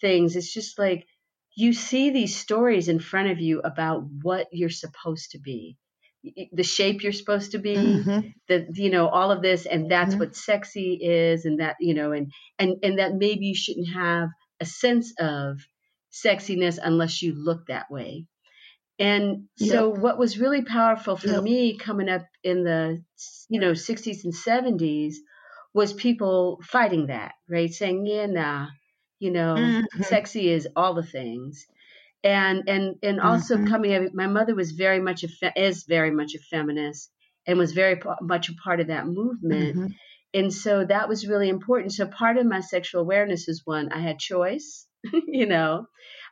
[0.00, 0.36] things.
[0.36, 1.06] It's just like
[1.56, 5.76] you see these stories in front of you about what you're supposed to be
[6.52, 8.28] the shape you're supposed to be mm-hmm.
[8.48, 10.20] the you know all of this and that's mm-hmm.
[10.20, 14.28] what sexy is and that you know and and and that maybe you shouldn't have
[14.60, 15.58] a sense of
[16.12, 18.24] sexiness unless you look that way
[18.98, 19.70] and yep.
[19.70, 21.42] so what was really powerful for yep.
[21.42, 23.02] me coming up in the
[23.48, 25.16] you know 60s and 70s
[25.74, 28.68] was people fighting that right saying yeah nah
[29.18, 30.02] you know mm-hmm.
[30.02, 31.66] sexy is all the things
[32.22, 33.66] and and and also mm-hmm.
[33.66, 37.10] coming my mother was very much a is very much a feminist
[37.46, 39.86] and was very much a part of that movement mm-hmm.
[40.32, 44.00] and so that was really important so part of my sexual awareness is one i
[44.00, 45.86] had choice you know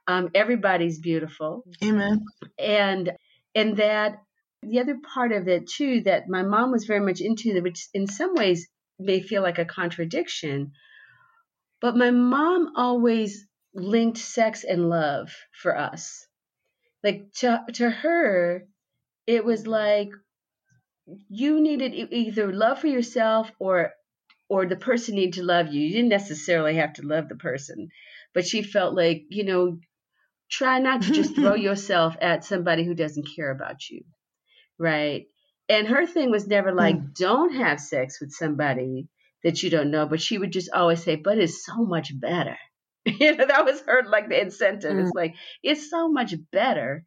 [0.08, 2.24] um, everybody's beautiful amen
[2.58, 3.12] and
[3.54, 4.20] and that
[4.62, 8.06] the other part of it too that my mom was very much into which in
[8.06, 8.68] some ways
[8.98, 10.72] may feel like a contradiction
[11.82, 16.26] but my mom always linked sex and love for us.
[17.02, 18.64] Like to to her,
[19.26, 20.10] it was like
[21.28, 23.90] you needed either love for yourself or
[24.48, 25.82] or the person needed to love you.
[25.82, 27.88] You didn't necessarily have to love the person,
[28.32, 29.78] but she felt like, you know,
[30.48, 34.04] try not to just throw yourself at somebody who doesn't care about you.
[34.78, 35.26] Right?
[35.68, 37.14] And her thing was never like, mm.
[37.14, 39.08] don't have sex with somebody
[39.44, 42.56] that you don't know, but she would just always say, but it's so much better.
[43.04, 44.92] you know, that was her like the incentive.
[44.92, 45.02] Mm.
[45.02, 47.04] It's like it's so much better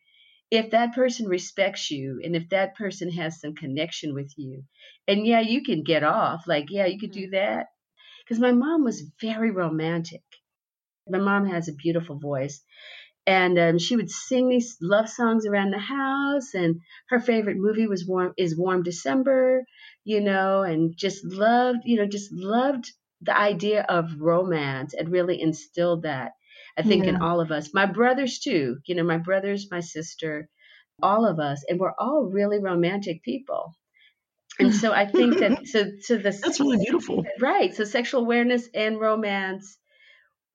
[0.51, 4.63] if that person respects you and if that person has some connection with you.
[5.07, 6.43] And yeah, you can get off.
[6.47, 7.31] Like, yeah, you could do mm.
[7.31, 7.67] that.
[8.23, 10.23] Because my mom was very romantic.
[11.07, 12.63] My mom has a beautiful voice.
[13.27, 16.53] And um, she would sing these love songs around the house.
[16.53, 19.63] And her favorite movie was Warm is Warm December,
[20.03, 25.41] you know, and just loved, you know, just loved the idea of romance and really
[25.41, 26.31] instilled that
[26.77, 27.09] i think yeah.
[27.11, 30.47] in all of us my brothers too you know my brothers my sister
[31.01, 33.73] all of us and we're all really romantic people
[34.59, 38.67] and so i think that so so the that's really beautiful right so sexual awareness
[38.73, 39.77] and romance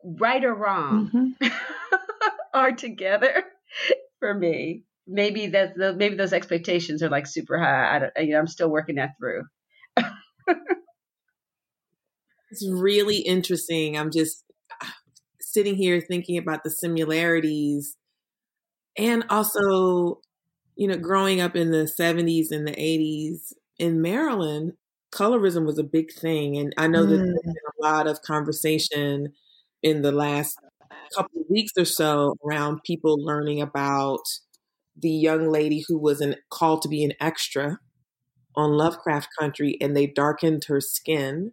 [0.04, 1.48] right or wrong mm-hmm.
[2.55, 3.45] are together
[4.19, 8.39] for me maybe that maybe those expectations are like super high I don't, you know
[8.39, 9.43] i'm still working that through
[12.51, 13.97] It's really interesting.
[13.97, 14.45] I'm just
[15.41, 17.97] sitting here thinking about the similarities
[18.99, 20.21] and also,
[20.77, 24.73] you know, growing up in the 70s and the 80s in Maryland,
[25.13, 26.59] colorism was a big thing.
[26.59, 27.11] And I know mm.
[27.11, 29.33] that there's been a lot of conversation
[29.83, 30.59] in the last
[31.16, 34.23] couple weeks or so around people learning about
[34.96, 37.79] the young lady who was an, called to be an extra
[38.57, 41.53] on Lovecraft Country and they darkened her skin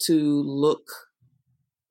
[0.00, 0.82] to look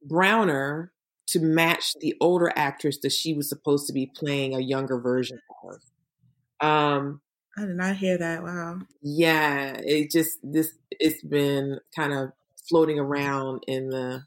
[0.05, 0.91] browner
[1.27, 5.39] to match the older actress that she was supposed to be playing a younger version
[5.63, 6.67] of.
[6.67, 7.21] Um,
[7.57, 8.43] I did not hear that.
[8.43, 8.79] Wow.
[9.01, 12.29] Yeah, it just this it's been kind of
[12.69, 14.23] floating around in the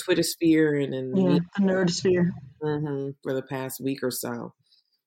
[0.00, 2.32] Twitter sphere and in yeah, the nerd sphere
[2.62, 4.54] mm-hmm, for the past week or so.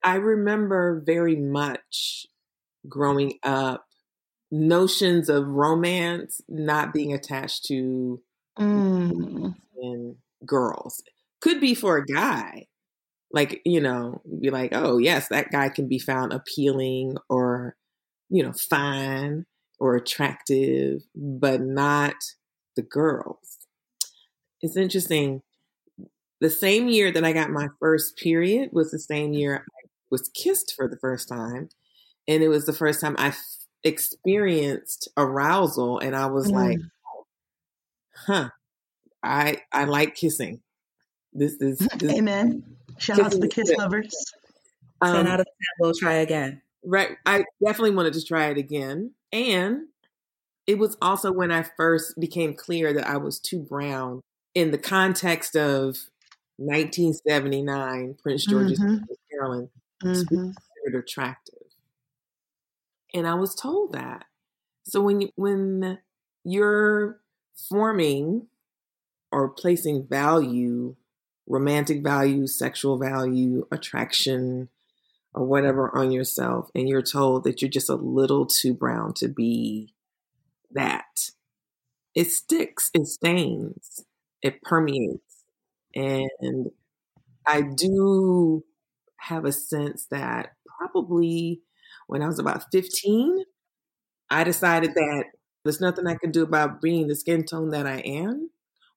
[0.03, 2.25] I remember very much
[2.88, 3.86] growing up
[4.51, 8.21] notions of romance not being attached to
[8.60, 9.56] mm.
[9.82, 11.01] and girls.
[11.41, 12.67] Could be for a guy.
[13.32, 17.75] Like, you know, be like, oh, yes, that guy can be found appealing or,
[18.29, 19.45] you know, fine
[19.79, 22.13] or attractive, but not
[22.75, 23.62] the girls.
[24.63, 25.41] It's interesting.
[26.39, 30.30] The same year that I got my first period was the same year I was
[30.30, 31.69] kissed for the first time.
[32.28, 33.34] And it was the first time I
[33.84, 36.54] experienced arousal and I was mm.
[36.54, 36.80] like,
[38.15, 38.49] huh,
[39.21, 40.62] I I like kissing.
[41.34, 42.63] This is this, Amen.
[42.97, 44.15] Shout out to the kiss lovers.
[45.02, 46.62] Um, 10 out of 10 will try again.
[46.86, 47.17] Right.
[47.26, 49.12] I definitely wanted to try it again.
[49.34, 49.88] And
[50.67, 54.21] it was also when I first became clear that I was too brown
[54.55, 55.97] in the context of
[56.57, 59.03] 1979, Prince George's mm-hmm.
[59.31, 59.69] Carolyn.
[60.03, 60.51] mm-hmm.
[60.83, 61.55] considered attractive.
[63.13, 64.25] And I was told that.
[64.85, 65.99] So when you, when
[66.43, 67.19] you're
[67.69, 68.47] forming
[69.31, 70.95] or placing value,
[71.47, 74.69] romantic value, sexual value, attraction,
[75.33, 79.27] or whatever on yourself, and you're told that you're just a little too brown to
[79.27, 79.93] be
[80.71, 81.31] that,
[82.13, 84.05] it sticks, it stains,
[84.43, 85.45] it permeates.
[85.95, 86.69] And
[87.47, 88.63] I do
[89.17, 91.62] have a sense that probably
[92.08, 93.43] when I was about 15,
[94.29, 95.25] I decided that
[95.63, 98.49] there's nothing I can do about being the skin tone that I am.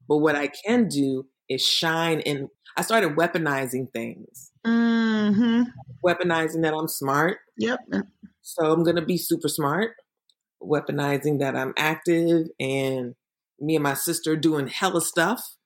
[0.09, 4.50] But what I can do is shine and I started weaponizing things.
[4.66, 5.62] Mm-hmm.
[6.04, 7.38] Weaponizing that I'm smart.
[7.59, 7.78] Yep.
[8.42, 9.92] So I'm going to be super smart.
[10.62, 13.14] Weaponizing that I'm active and
[13.60, 15.56] me and my sister doing hella stuff.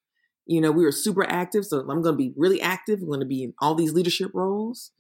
[0.46, 1.64] You know, we were super active.
[1.64, 3.00] So I'm going to be really active.
[3.00, 4.92] I'm going to be in all these leadership roles.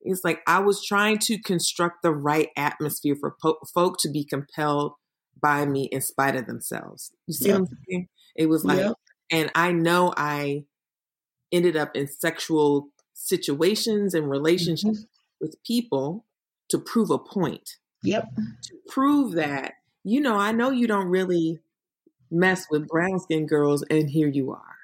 [0.00, 4.24] It's like I was trying to construct the right atmosphere for po- folk to be
[4.24, 4.94] compelled
[5.40, 7.12] by me in spite of themselves.
[7.26, 7.60] You see yep.
[7.60, 8.08] what I'm saying?
[8.36, 8.94] It was like, yep.
[9.30, 10.64] and I know I
[11.52, 15.40] ended up in sexual situations and relationships mm-hmm.
[15.40, 16.24] with people
[16.70, 17.76] to prove a point.
[18.02, 18.24] Yep.
[18.64, 21.60] To prove that, you know, I know you don't really
[22.32, 24.76] mess with brown skinned girls, and here you are.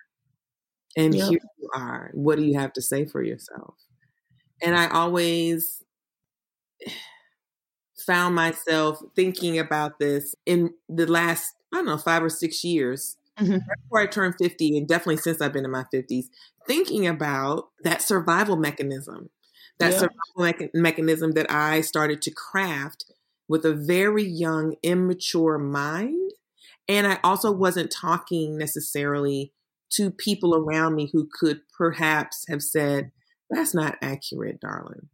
[0.96, 1.28] And yep.
[1.28, 2.10] here you are.
[2.14, 3.74] What do you have to say for yourself?
[4.62, 5.82] And I always
[8.06, 13.16] found myself thinking about this in the last, I don't know, five or six years.
[13.38, 13.58] Mm-hmm.
[13.84, 16.24] Before I turned 50, and definitely since I've been in my 50s,
[16.66, 19.30] thinking about that survival mechanism,
[19.78, 19.98] that yeah.
[19.98, 23.04] survival me- mechanism that I started to craft
[23.46, 26.27] with a very young, immature mind.
[26.88, 29.52] And I also wasn't talking necessarily
[29.92, 33.12] to people around me who could perhaps have said,
[33.50, 35.08] that's not accurate, darling.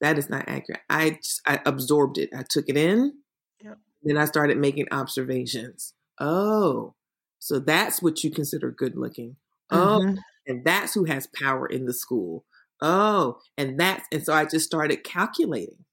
[0.00, 0.82] That is not accurate.
[0.90, 2.30] I just, I absorbed it.
[2.36, 3.14] I took it in.
[3.62, 3.78] Yep.
[4.02, 5.94] Then I started making observations.
[6.20, 6.94] Oh,
[7.38, 9.36] so that's what you consider good looking.
[9.70, 10.16] Oh, mm-hmm.
[10.46, 12.44] and that's who has power in the school.
[12.82, 15.84] Oh, and that's and so I just started calculating.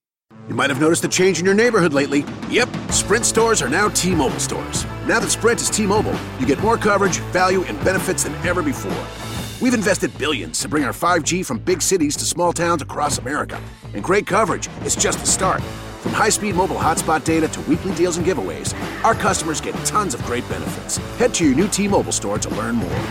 [0.50, 2.26] You might have noticed a change in your neighborhood lately.
[2.50, 4.86] Yep, Sprint stores are now T-Mobile stores.
[5.06, 9.06] Now that Sprint is T-Mobile, you get more coverage, value, and benefits than ever before.
[9.62, 13.62] We've invested billions to bring our 5G from big cities to small towns across America.
[13.94, 15.62] And great coverage is just the start.
[16.00, 20.24] From high-speed mobile hotspot data to weekly deals and giveaways, our customers get tons of
[20.24, 20.96] great benefits.
[21.18, 23.02] Head to your new T-Mobile store to learn more.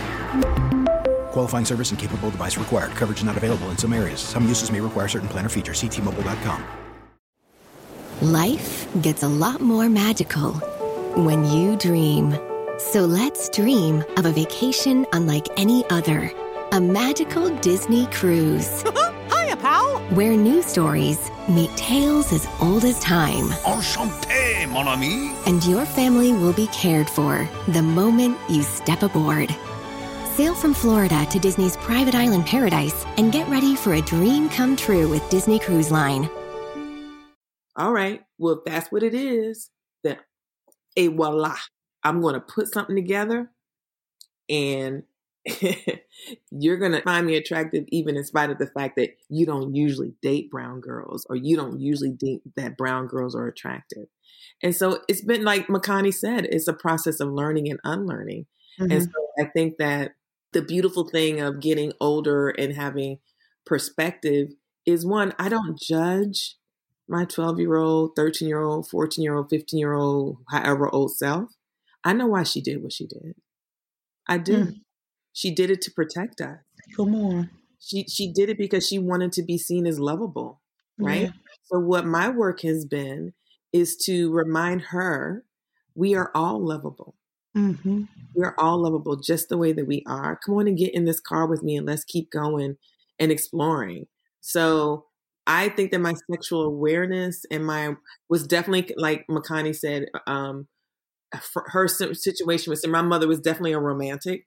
[1.31, 2.89] Qualifying service and capable device required.
[2.93, 4.19] Coverage not available in some areas.
[4.19, 5.79] Some uses may require certain plan or features.
[5.79, 6.63] Ctmobile.com.
[8.23, 10.59] Life gets a lot more magical
[11.15, 12.35] when you dream.
[12.77, 16.31] So let's dream of a vacation unlike any other.
[16.71, 18.81] A magical Disney cruise.
[19.31, 19.99] Hiya, pal!
[20.15, 23.49] Where new stories meet tales as old as time.
[23.63, 25.33] Enchanté, mon ami!
[25.45, 29.55] And your family will be cared for the moment you step aboard.
[30.35, 34.75] Sail from Florida to Disney's private island paradise and get ready for a dream come
[34.75, 36.27] true with Disney Cruise Line.
[37.75, 38.21] All right.
[38.37, 39.72] Well, that's what it is, then
[40.95, 41.55] a voila.
[42.03, 43.49] I'm going to put something together
[44.49, 45.03] and
[46.51, 49.75] you're going to find me attractive even in spite of the fact that you don't
[49.75, 54.07] usually date brown girls or you don't usually think that brown girls are attractive.
[54.61, 58.45] And so it's been like Makani said, it's a process of learning and unlearning.
[58.79, 58.91] Mm-hmm.
[58.91, 60.13] And so I think that
[60.53, 63.19] the beautiful thing of getting older and having
[63.65, 64.49] perspective
[64.85, 66.57] is one, I don't judge
[67.13, 71.15] my 12 year old, 13 year old, 14 year old, 15 year old, however old
[71.15, 71.51] self.
[72.03, 73.35] I know why she did what she did.
[74.27, 74.65] I do.
[74.65, 74.75] Mm.
[75.31, 76.57] She did it to protect us.
[76.97, 77.51] Come on.
[77.79, 80.61] She she did it because she wanted to be seen as lovable,
[80.97, 81.21] right?
[81.21, 81.29] Yeah.
[81.65, 83.33] So what my work has been
[83.71, 85.43] is to remind her
[85.93, 87.15] we are all lovable.
[87.55, 88.03] Mm-hmm.
[88.33, 90.39] We're all lovable just the way that we are.
[90.43, 92.77] Come on and get in this car with me and let's keep going
[93.19, 94.07] and exploring.
[94.41, 95.05] So
[95.45, 97.95] I think that my sexual awareness and my
[98.29, 100.67] was definitely like Makani said, um,
[101.53, 104.45] her situation was my mother was definitely a romantic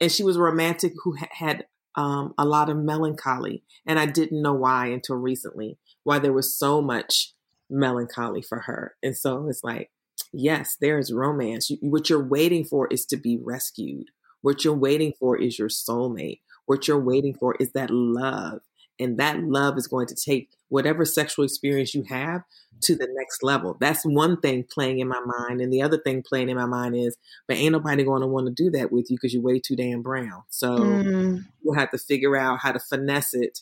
[0.00, 4.42] and she was a romantic who had um, a lot of melancholy and i didn't
[4.42, 7.32] know why until recently why there was so much
[7.70, 9.90] melancholy for her and so it's like
[10.32, 11.70] yes there's romance.
[11.70, 14.08] You, what you're waiting for is to be rescued.
[14.42, 16.40] What you're waiting for is your soulmate.
[16.66, 18.60] What you're waiting for is that love
[18.98, 22.42] and that love is going to take whatever sexual experience you have
[22.82, 23.76] to the next level.
[23.80, 25.60] That's one thing playing in my mind.
[25.60, 27.16] And the other thing playing in my mind is,
[27.48, 29.76] but ain't nobody going to want to do that with you because you're way too
[29.76, 30.42] damn brown.
[30.50, 31.44] So mm.
[31.62, 33.60] we'll have to figure out how to finesse it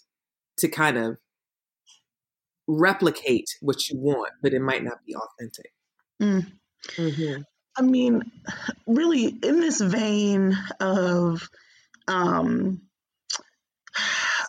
[0.58, 1.18] to kind of
[2.66, 5.72] replicate what you want, but it might not be authentic.
[6.20, 6.52] Mm.
[6.96, 7.42] Mm-hmm.
[7.76, 8.22] I mean,
[8.86, 11.48] really, in this vein of,
[12.06, 12.82] um,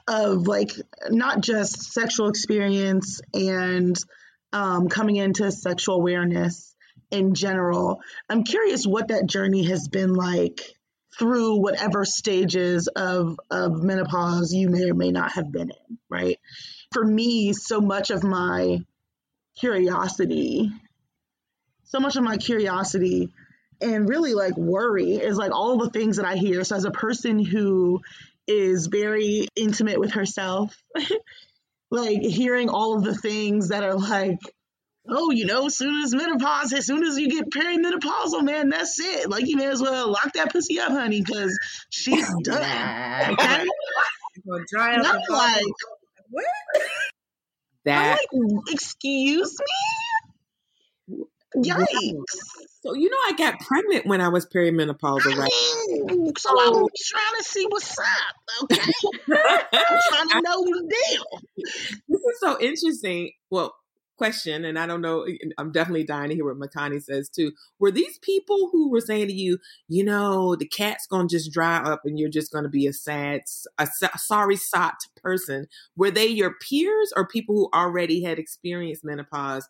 [0.07, 0.71] of like
[1.09, 3.97] not just sexual experience and
[4.53, 6.75] um, coming into sexual awareness
[7.11, 7.99] in general,
[8.29, 10.61] I'm curious what that journey has been like
[11.17, 16.39] through whatever stages of, of menopause you may or may not have been in, right?
[16.91, 18.79] For me, so much of my
[19.57, 20.71] curiosity
[21.95, 23.29] so much of my curiosity
[23.79, 26.63] and really like worry is like all the things that I hear.
[26.63, 28.01] So as a person who
[28.47, 30.75] is very intimate with herself,
[31.91, 34.39] like hearing all of the things that are like,
[35.07, 38.99] oh, you know, as soon as menopause, as soon as you get perimenopausal, man, that's
[38.99, 39.29] it.
[39.29, 41.57] Like you may as well lock that pussy up, honey, because
[41.89, 43.33] she's done.
[43.33, 43.65] Okay.
[44.69, 45.63] Dry up I'm like,
[46.29, 46.45] what?
[47.85, 49.55] That I'm like, excuse
[51.07, 51.25] me?
[51.57, 52.23] Yikes.
[52.85, 55.49] So you know I got pregnant when I was perimenopausal, right?
[55.51, 58.91] Oh, so I'm trying to see what's up, okay?
[59.31, 61.41] I'm trying to know the deal.
[62.07, 63.31] This is so interesting.
[63.49, 63.73] Well,
[64.17, 67.27] question, and I don't know, eh, eh, I'm definitely dying to hear what Makani says
[67.27, 67.53] too.
[67.79, 69.57] Were these people who were saying to you,
[69.87, 73.41] you know, the cat's gonna just dry up and you're just gonna be a sad,
[73.79, 75.65] a sorry sot person?
[75.97, 79.67] Were they your peers or people who already had experienced menopause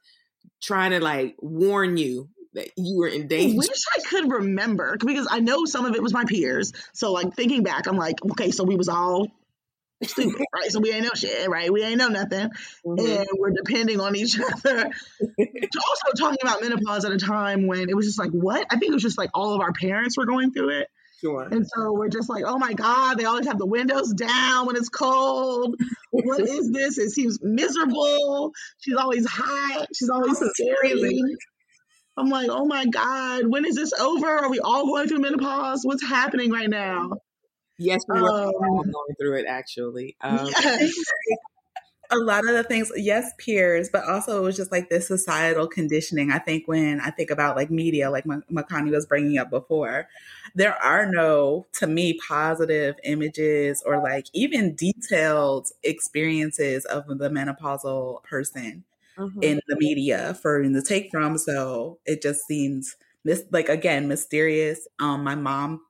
[0.61, 3.53] trying to like warn you that you were in danger.
[3.53, 6.73] I wish I could remember because I know some of it was my peers.
[6.93, 9.27] So like thinking back, I'm like, okay, so we was all
[10.03, 10.71] stupid, right?
[10.71, 11.71] So we ain't know shit, right?
[11.71, 12.49] We ain't know nothing,
[12.85, 12.99] mm-hmm.
[12.99, 14.89] and we're depending on each other.
[15.29, 18.65] also talking about menopause at a time when it was just like, what?
[18.69, 20.87] I think it was just like all of our parents were going through it.
[21.21, 21.47] Sure.
[21.49, 24.75] And so we're just like, oh my God, they always have the windows down when
[24.75, 25.75] it's cold.
[26.11, 26.97] what is this?
[26.97, 28.51] It seems miserable.
[28.79, 29.87] She's always hot.
[29.93, 31.21] She's always scary.
[32.17, 34.27] I'm like, oh my God, when is this over?
[34.27, 35.81] Are we all going through menopause?
[35.83, 37.11] What's happening right now?
[37.77, 40.15] Yes, we are um, going through it actually.
[40.21, 40.93] Um, yes
[42.11, 45.67] a lot of the things, yes, peers, but also it was just like this societal
[45.67, 46.31] conditioning.
[46.31, 50.07] I think when I think about like media, like Makani was bringing up before,
[50.53, 58.23] there are no, to me, positive images or like even detailed experiences of the menopausal
[58.23, 58.83] person
[59.17, 59.41] mm-hmm.
[59.41, 61.37] in the media for in the take from.
[61.37, 64.87] So it just seems this like again mysterious.
[64.99, 65.81] Um, my mom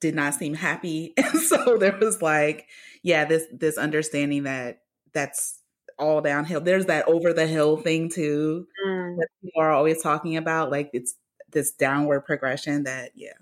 [0.00, 2.66] did not seem happy, and so there was like,
[3.02, 4.80] yeah, this this understanding that
[5.12, 5.60] that's
[5.98, 6.60] all downhill.
[6.60, 9.16] There's that over the hill thing too mm.
[9.16, 10.70] that people are always talking about.
[10.70, 11.14] Like it's
[11.52, 13.32] this downward progression that, yeah.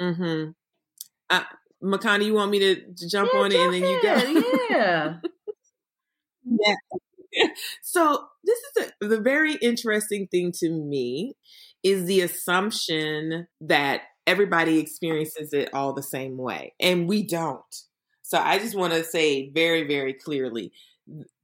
[0.00, 0.50] Mm-hmm.
[1.30, 1.44] Uh,
[1.82, 4.42] Makani, you want me to, to jump yeah, on it and then you go?
[4.70, 5.14] Yeah.
[6.44, 6.74] yeah.
[7.82, 11.34] So this is a, the very interesting thing to me
[11.82, 17.74] is the assumption that everybody experiences it all the same way, and we don't.
[18.22, 20.72] So I just want to say very, very clearly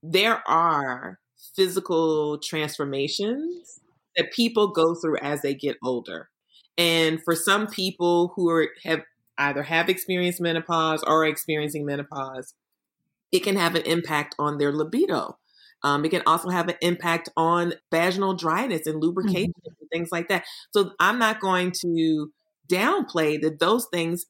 [0.03, 1.19] there are
[1.55, 3.81] physical transformations
[4.17, 6.29] that people go through as they get older.
[6.77, 9.03] And for some people who are have
[9.37, 12.55] either have experienced menopause or are experiencing menopause,
[13.31, 15.39] it can have an impact on their libido.
[15.83, 19.75] Um, it can also have an impact on vaginal dryness and lubrication mm-hmm.
[19.81, 20.45] and things like that.
[20.73, 22.33] So I'm not going to
[22.69, 24.27] downplay that those things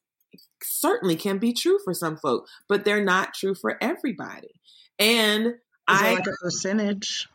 [0.63, 4.61] certainly can be true for some folk, but they're not true for everybody.
[4.99, 5.55] And
[5.87, 7.29] I like a percentage.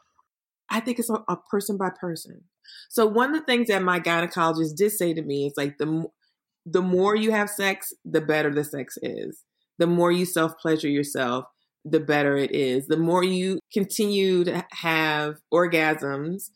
[0.70, 2.44] I think it's a, a, person by person.
[2.90, 6.06] So one of the things that my gynecologist did say to me is like the
[6.66, 9.44] the more you have sex, the better the sex is.
[9.80, 11.46] The more you self pleasure yourself,
[11.86, 12.88] the better it is.
[12.88, 16.50] The more you continue to have orgasms,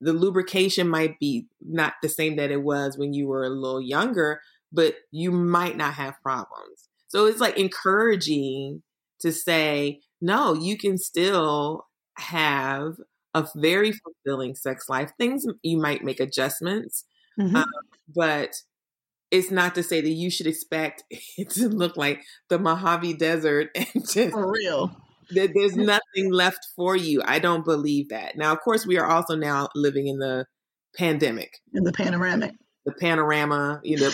[0.00, 3.80] the lubrication might be not the same that it was when you were a little
[3.80, 4.40] younger,
[4.72, 6.88] but you might not have problems.
[7.08, 8.82] So it's like encouraging
[9.20, 11.86] to say, no, you can still
[12.16, 12.94] have
[13.34, 15.12] a very fulfilling sex life.
[15.18, 17.04] Things you might make adjustments,
[17.38, 17.56] mm-hmm.
[17.56, 17.66] um,
[18.14, 18.54] but
[19.32, 23.70] it's not to say that you should expect it to look like the Mojave Desert
[23.74, 24.94] and just for real.
[25.30, 27.22] That there's nothing left for you.
[27.24, 28.36] I don't believe that.
[28.36, 30.46] Now, of course, we are also now living in the
[30.96, 32.52] pandemic, in the panoramic,
[32.84, 34.10] the panorama, you know,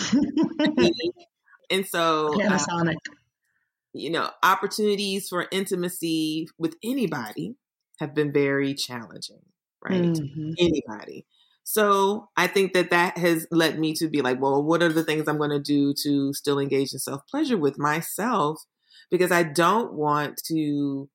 [1.69, 2.95] and so uh, Panasonic.
[2.95, 3.15] Uh,
[3.91, 7.55] you know, opportunities for intimacy with anybody
[7.99, 9.41] have been very challenging,
[9.83, 10.03] right?
[10.03, 10.51] Mm-hmm.
[10.59, 11.25] Anybody.
[11.71, 15.03] So I think that that has led me to be like, well, what are the
[15.03, 18.65] things I'm going to do to still engage in self pleasure with myself?
[19.11, 21.07] Because I don't want to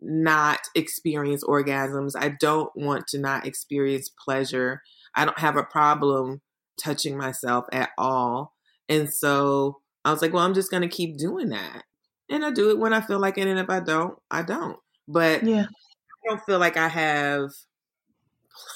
[0.00, 2.14] not experience orgasms.
[2.18, 4.82] I don't want to not experience pleasure.
[5.14, 6.40] I don't have a problem
[6.82, 8.54] touching myself at all.
[8.88, 11.84] And so I was like, well, I'm just going to keep doing that.
[12.28, 13.46] And I do it when I feel like it.
[13.46, 14.78] And if I don't, I don't.
[15.06, 15.66] But yeah.
[15.66, 17.50] I don't feel like I have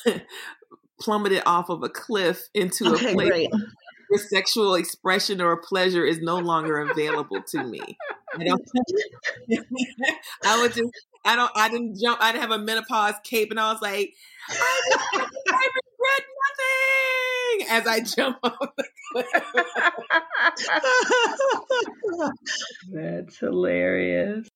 [1.00, 3.50] plummeted off of a cliff into okay, a place great.
[4.08, 7.80] where sexual expression or pleasure is no longer available to me.
[8.34, 8.62] I, don't,
[10.44, 10.90] I would just,
[11.24, 14.12] I don't, I didn't jump, I didn't have a menopause cape and I was like,
[14.48, 14.98] I,
[15.48, 16.24] I regret
[17.58, 19.26] nothing as I jump off the cliff.
[22.92, 24.48] That's hilarious.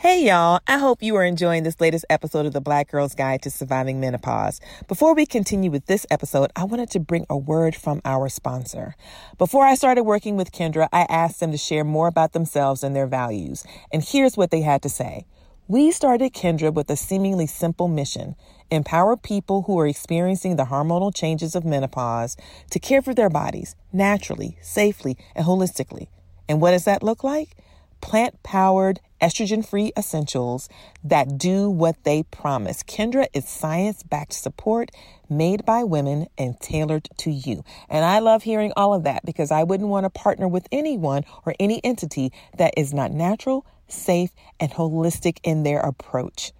[0.00, 3.42] Hey y'all, I hope you are enjoying this latest episode of the Black Girl's Guide
[3.42, 4.60] to Surviving Menopause.
[4.86, 8.94] Before we continue with this episode, I wanted to bring a word from our sponsor.
[9.38, 12.94] Before I started working with Kindra, I asked them to share more about themselves and
[12.94, 13.64] their values.
[13.92, 15.26] And here's what they had to say.
[15.66, 18.36] We started Kindra with a seemingly simple mission
[18.70, 22.36] empower people who are experiencing the hormonal changes of menopause
[22.70, 26.06] to care for their bodies naturally, safely, and holistically.
[26.48, 27.56] And what does that look like?
[28.00, 30.68] Plant powered, estrogen free essentials
[31.02, 32.82] that do what they promise.
[32.82, 34.90] Kindra is science backed support
[35.28, 37.64] made by women and tailored to you.
[37.88, 41.24] And I love hearing all of that because I wouldn't want to partner with anyone
[41.44, 44.30] or any entity that is not natural, safe,
[44.60, 46.52] and holistic in their approach.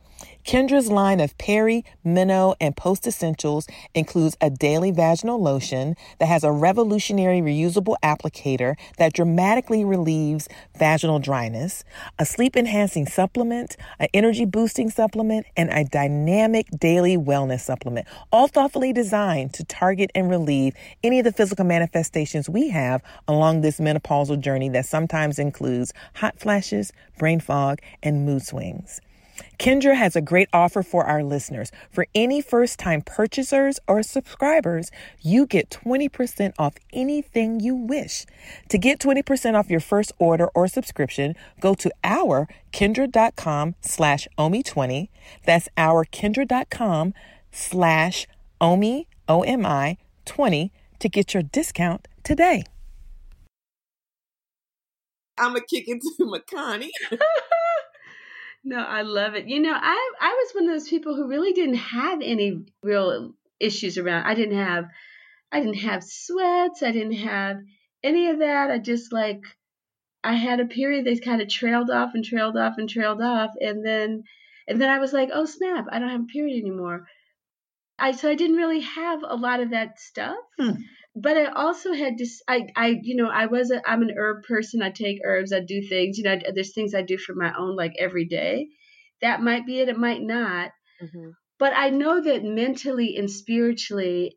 [0.49, 6.42] Kindra's line of peri, meno, and post essentials includes a daily vaginal lotion that has
[6.42, 11.84] a revolutionary reusable applicator that dramatically relieves vaginal dryness,
[12.18, 18.49] a sleep enhancing supplement, an energy boosting supplement, and a dynamic daily wellness supplement, all
[18.49, 20.72] thoughtfully designed to target and relieve
[21.05, 26.40] any of the physical manifestations we have along this menopausal journey that sometimes includes hot
[26.40, 29.03] flashes, brain fog, and mood swings.
[29.59, 31.70] Kindra has a great offer for our listeners.
[31.91, 38.26] For any first time purchasers or subscribers, you get 20% off anything you wish.
[38.68, 45.09] To get 20% off your first order or subscription, go to our kindra.com slash omi20.
[45.45, 47.14] That's our kindra.com
[47.51, 48.26] slash
[48.61, 52.64] omi, O-M-I 20 to get your discount today.
[55.39, 56.91] I'm going to kick it to Makani.
[58.64, 59.46] No, I love it.
[59.48, 63.34] You know, I I was one of those people who really didn't have any real
[63.61, 64.26] issues around.
[64.26, 64.86] I didn't have
[65.52, 67.59] I didn't have sweats, I didn't have
[68.02, 68.70] any of that.
[68.70, 69.42] I just like
[70.24, 73.52] I had a period that kind of trailed off and trailed off and trailed off
[73.61, 74.24] and then
[74.68, 77.06] and then I was like, "Oh, snap, I don't have a period anymore."
[77.98, 80.36] I so I didn't really have a lot of that stuff.
[80.59, 80.82] Hmm
[81.20, 84.44] but I also had just I I you know I was a I'm an herb
[84.44, 84.82] person.
[84.82, 85.52] I take herbs.
[85.52, 86.18] I do things.
[86.18, 88.68] You know, I, there's things I do for my own like every day.
[89.20, 89.88] That might be it.
[89.88, 90.70] It might not.
[91.02, 91.30] Mm-hmm.
[91.58, 94.36] But I know that mentally and spiritually,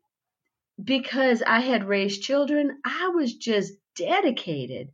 [0.82, 4.88] because I had raised children, I was just dedicated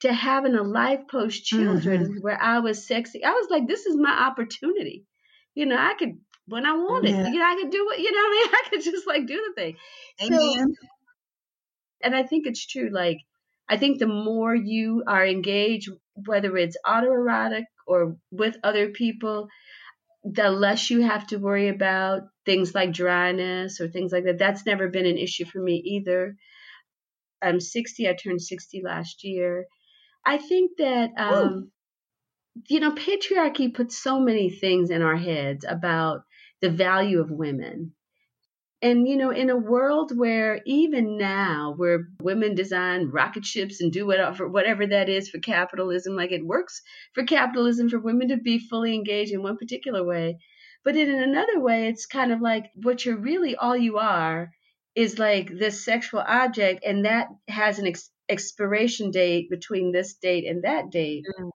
[0.00, 2.20] to having a life post children mm-hmm.
[2.20, 3.24] where I was sexy.
[3.24, 5.06] I was like, this is my opportunity.
[5.54, 7.10] You know, I could when I wanted.
[7.10, 7.28] Yeah.
[7.28, 9.42] You know, I could do what You know, I mean, I could just like do
[9.48, 9.76] the thing.
[10.22, 10.74] Amen.
[10.74, 10.86] So
[12.02, 12.90] and I think it's true.
[12.92, 13.18] Like,
[13.68, 19.48] I think the more you are engaged, whether it's autoerotic or with other people,
[20.24, 24.38] the less you have to worry about things like dryness or things like that.
[24.38, 26.36] That's never been an issue for me either.
[27.42, 28.08] I'm 60.
[28.08, 29.66] I turned 60 last year.
[30.26, 31.70] I think that, um,
[32.68, 36.22] you know, patriarchy puts so many things in our heads about
[36.60, 37.94] the value of women
[38.82, 43.92] and, you know, in a world where even now, where women design rocket ships and
[43.92, 46.80] do whatever, whatever that is for capitalism, like it works
[47.12, 50.38] for capitalism for women to be fully engaged in one particular way.
[50.82, 54.50] But in another way, it's kind of like what you're really all you are
[54.94, 60.46] is like this sexual object, and that has an ex- expiration date between this date
[60.46, 61.24] and that date.
[61.38, 61.50] Mm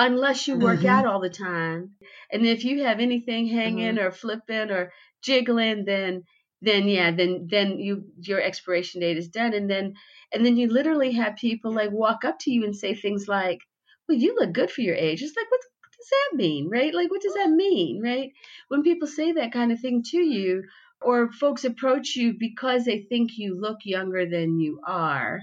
[0.00, 0.88] unless you work mm-hmm.
[0.88, 1.90] out all the time.
[2.32, 4.06] And if you have anything hanging mm-hmm.
[4.06, 4.92] or flipping or
[5.22, 6.24] jiggling, then
[6.62, 9.54] then yeah, then then you your expiration date is done.
[9.54, 9.94] And then
[10.32, 13.60] and then you literally have people like walk up to you and say things like,
[14.08, 15.22] Well, you look good for your age.
[15.22, 16.68] It's like what what does that mean?
[16.70, 16.94] Right?
[16.94, 18.02] Like what does that mean?
[18.02, 18.30] Right?
[18.68, 20.64] When people say that kind of thing to you,
[21.00, 25.40] or folks approach you because they think you look younger than you are,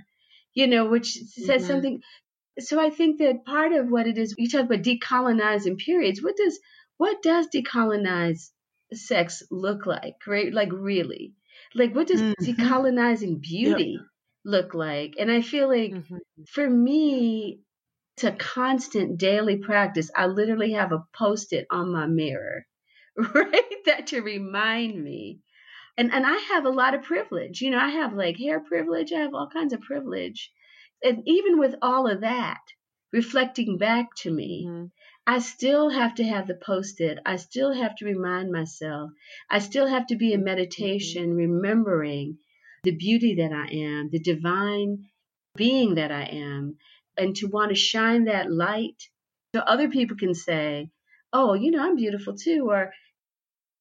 [0.54, 1.68] you know, which says mm-hmm.
[1.68, 2.02] something
[2.60, 6.24] so I think that part of what it is, you talk about decolonizing periods.
[6.24, 6.60] What does
[6.98, 8.50] what does decolonize
[8.94, 10.16] sex look like?
[10.26, 10.54] Right?
[10.54, 11.34] Like really,
[11.76, 12.44] like what does mm-hmm.
[12.44, 14.02] decolonizing beauty yep.
[14.46, 15.16] look like?
[15.20, 16.18] And I feel like mm-hmm.
[16.48, 17.60] for me,
[18.16, 20.10] it's a constant daily practice.
[20.16, 22.66] I literally have a post it on my mirror,
[23.18, 23.64] right?
[23.86, 25.40] That to remind me.
[25.98, 27.62] And and I have a lot of privilege.
[27.62, 30.52] You know, I have like hair privilege, I have all kinds of privilege.
[31.04, 32.60] And even with all of that
[33.14, 34.86] reflecting back to me, mm-hmm.
[35.30, 37.20] I still have to have the post it.
[37.26, 39.12] I still have to remind myself.
[39.50, 41.52] I still have to be in meditation, mm-hmm.
[41.52, 42.38] remembering
[42.84, 45.10] the beauty that I am, the divine
[45.58, 46.78] being that I am,
[47.18, 49.10] and to want to shine that light
[49.54, 50.92] so other people can say,
[51.34, 52.70] oh, you know, I'm beautiful too.
[52.70, 52.94] Or,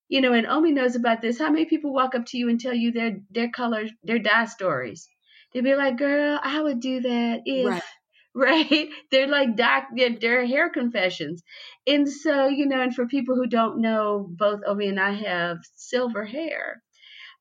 [0.09, 1.39] you know, and Omi knows about this.
[1.39, 4.47] How many people walk up to you and tell you their their color, their dye
[4.47, 5.09] stories?
[5.53, 7.83] They'd be like, girl, I would do that if right.
[8.41, 8.89] right?
[9.11, 11.43] They're like doc, they're hair confessions.
[11.87, 15.59] And so, you know, and for people who don't know, both Omi and I have
[15.75, 16.83] silver hair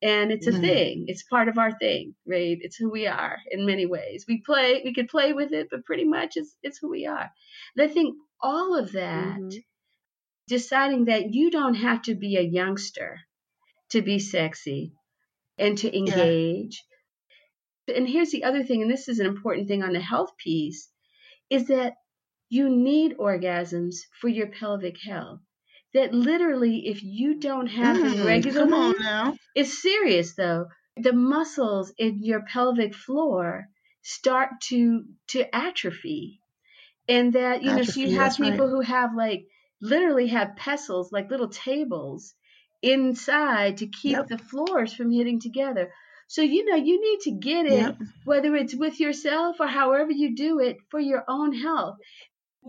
[0.02, 0.60] and it's a mm-hmm.
[0.60, 4.42] thing it's part of our thing right it's who we are in many ways we
[4.44, 7.30] play we could play with it but pretty much it's it's who we are
[7.76, 9.58] and i think all of that mm-hmm.
[10.48, 13.20] deciding that you don't have to be a youngster
[13.88, 14.92] to be sexy
[15.56, 16.95] and to engage yeah.
[17.88, 20.88] And here's the other thing and this is an important thing on the health piece
[21.50, 21.94] is that
[22.48, 25.40] you need orgasms for your pelvic health
[25.96, 29.34] that literally, if you don't have mm, them regularly, come on now.
[29.54, 30.66] it's serious though.
[30.98, 33.66] The muscles in your pelvic floor
[34.02, 36.40] start to to atrophy,
[37.08, 38.74] and that you atrophy, know, so you have people right.
[38.74, 39.46] who have like
[39.80, 42.34] literally have pestles, like little tables
[42.82, 44.28] inside to keep yep.
[44.28, 45.90] the floors from hitting together.
[46.28, 47.98] So, you know, you need to get it, yep.
[48.24, 51.96] whether it's with yourself or however you do it, for your own health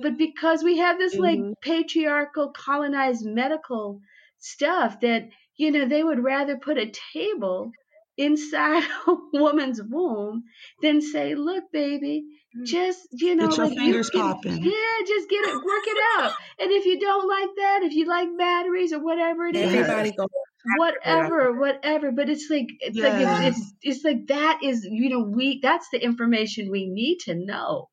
[0.01, 1.53] but because we have this like mm-hmm.
[1.61, 3.99] patriarchal colonized medical
[4.39, 7.71] stuff that you know they would rather put a table
[8.17, 10.43] inside a woman's womb
[10.81, 12.65] than say look baby mm.
[12.65, 15.83] just you know get your like fingers you can, popping yeah just get it work
[15.87, 19.55] it out and if you don't like that if you like batteries or whatever it
[19.55, 20.27] is everybody go
[20.77, 23.23] whatever whatever but it's like it's yes.
[23.23, 27.19] like it's, it's it's like that is you know we that's the information we need
[27.19, 27.87] to know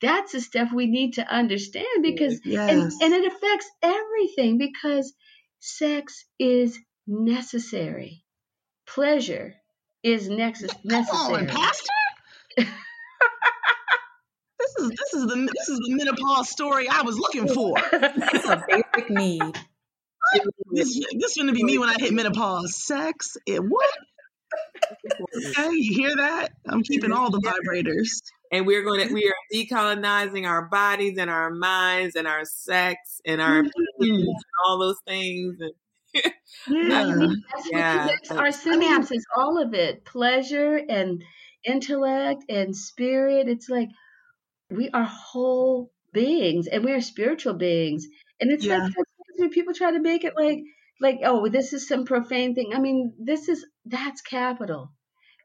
[0.00, 2.70] that's the stuff we need to understand because yes.
[2.70, 5.12] and, and it affects everything because
[5.60, 8.22] sex is necessary.
[8.86, 9.54] Pleasure
[10.02, 10.78] is necessary.
[10.88, 11.86] Come on, Pastor.
[12.58, 12.66] this
[14.78, 17.74] is this is the this is the menopause story I was looking for.
[17.92, 19.58] it's a basic need.
[20.72, 22.76] This this is gonna be me when I hit menopause.
[22.76, 23.90] Sex, it what?
[25.36, 26.52] okay, you hear that?
[26.68, 28.20] I'm keeping all the vibrators
[28.54, 33.20] and we're going to we are decolonizing our bodies and our minds and our sex
[33.26, 34.04] and our mm-hmm.
[34.04, 34.28] and
[34.64, 35.72] all those things and
[36.68, 37.28] yeah,
[37.72, 38.08] yeah.
[38.30, 41.24] our synapses all of it pleasure and
[41.64, 43.88] intellect and spirit it's like
[44.70, 48.06] we are whole beings and we are spiritual beings
[48.40, 48.84] and it's yeah.
[48.84, 48.92] like
[49.36, 50.58] when people try to make it like
[51.00, 54.92] like oh this is some profane thing i mean this is that's capital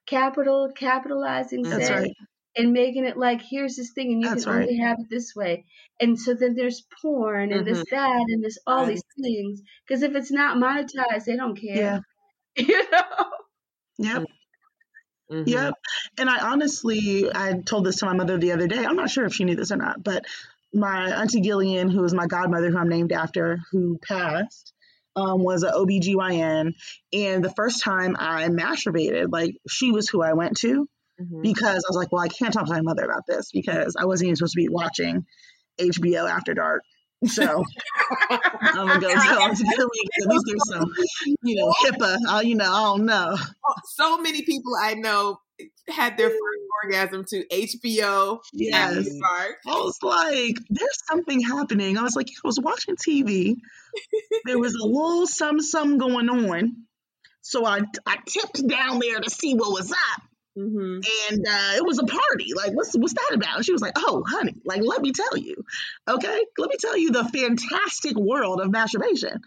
[0.05, 2.11] capital capitalizing that's sex, right
[2.55, 4.61] and making it like here's this thing and you That's can right.
[4.63, 5.65] only have it this way
[5.99, 7.73] and so then there's porn and mm-hmm.
[7.73, 8.89] this that and this all right.
[8.89, 11.99] these things because if it's not monetized they don't care yeah.
[12.57, 13.03] you know
[13.97, 14.23] yep
[15.31, 15.43] mm-hmm.
[15.47, 15.73] yep
[16.17, 19.25] and i honestly i told this to my mother the other day i'm not sure
[19.25, 20.25] if she knew this or not but
[20.73, 24.73] my auntie gillian who is my godmother who i'm named after who passed
[25.15, 26.73] um, was an OBGYN.
[27.13, 30.87] And the first time I masturbated, like she was who I went to
[31.19, 31.41] mm-hmm.
[31.41, 34.05] because I was like, well, I can't talk to my mother about this because I
[34.05, 35.25] wasn't even supposed to be watching
[35.79, 36.83] HBO after dark.
[37.25, 37.63] So
[38.29, 39.89] I'm gonna go tell them to
[40.21, 40.93] At least there's some,
[41.43, 42.17] you know, HIPAA.
[42.27, 43.37] Uh, you know, I don't know.
[43.85, 45.39] So many people I know
[45.89, 46.41] had their first
[46.83, 48.39] orgasm to HBO.
[48.53, 49.09] Yes.
[49.21, 51.97] I was like, there's something happening.
[51.97, 53.55] I was like, I was watching TV.
[54.45, 56.85] there was a little some some going on.
[57.41, 60.21] So I I tipped down there to see what was up.
[60.59, 60.99] Mm-hmm.
[61.31, 62.53] And uh, it was a party.
[62.53, 63.63] Like, what's what's that about?
[63.63, 65.55] she was like, "Oh, honey, like let me tell you,
[66.07, 69.39] okay, let me tell you the fantastic world of masturbation.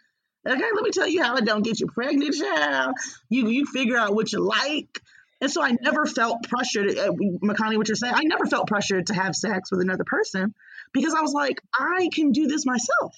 [0.49, 2.95] Okay, let me tell you how it don't get you pregnant, child.
[3.29, 5.01] You you figure out what you like."
[5.43, 6.97] And so I never felt pressured.
[6.97, 7.13] Uh,
[7.45, 10.55] Makani, what you're saying, I never felt pressured to have sex with another person
[10.95, 13.17] because I was like, I can do this myself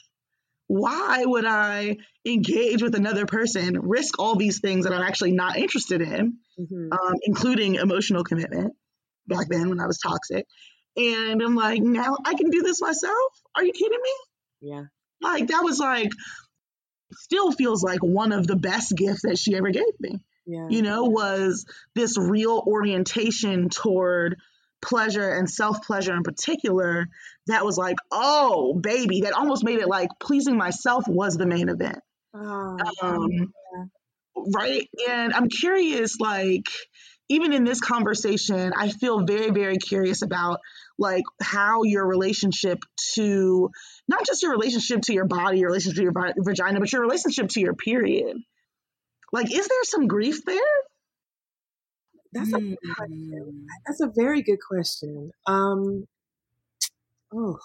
[0.67, 5.57] why would I engage with another person, risk all these things that I'm actually not
[5.57, 6.93] interested in, mm-hmm.
[6.93, 8.75] um, including emotional commitment
[9.27, 10.47] back then when I was toxic?
[10.97, 13.33] And I'm like, now I can do this myself?
[13.55, 14.71] Are you kidding me?
[14.71, 14.85] Yeah.
[15.21, 16.11] Like, that was like,
[17.13, 20.21] still feels like one of the best gifts that she ever gave me.
[20.47, 20.69] Yeah.
[20.69, 24.37] You know, was this real orientation toward
[24.83, 27.09] pleasure and self pleasure in particular
[27.47, 31.69] that was like, oh, baby, that almost made it like pleasing myself was the main
[31.69, 31.99] event.
[32.35, 33.85] Oh, um, yeah.
[34.55, 34.89] Right.
[35.09, 36.67] And I'm curious, like,
[37.29, 40.61] even in this conversation, I feel very, very curious about
[40.99, 42.79] like how your relationship
[43.15, 43.71] to
[44.09, 47.49] not just your relationship to your body, your relationship to your vagina, but your relationship
[47.51, 48.37] to your period.
[49.33, 50.59] Like, is there some grief there?
[52.33, 52.77] That's a mm.
[53.87, 55.31] that's a very good question.
[55.47, 56.05] Um,
[57.35, 57.59] oh,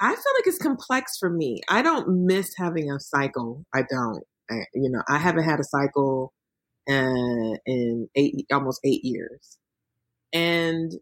[0.00, 1.60] I feel like it's complex for me.
[1.68, 3.64] I don't miss having a cycle.
[3.74, 4.22] I don't.
[4.50, 6.32] I, you know, I haven't had a cycle
[6.90, 9.58] uh, in eight, almost eight years,
[10.32, 10.92] and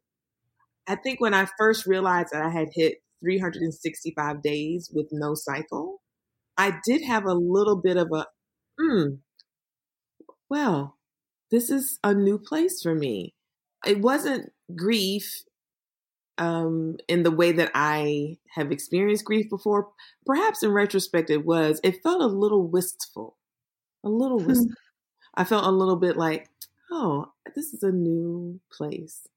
[0.87, 6.03] I think when I first realized that I had hit 365 days with no cycle,
[6.59, 8.27] I did have a little bit of a,
[8.81, 9.17] hmm,
[10.49, 10.99] well,
[11.51, 13.35] this is a new place for me.
[13.87, 15.43] It wasn't grief
[16.43, 19.91] um, in the way that I have experienced grief before.
[20.27, 21.81] Perhaps in retrospect, it was.
[21.85, 23.37] It felt a little wistful,
[24.05, 24.49] a little hmm.
[24.49, 24.75] wistful.
[25.35, 26.49] I felt a little bit like,
[26.91, 29.29] oh, this is a new place.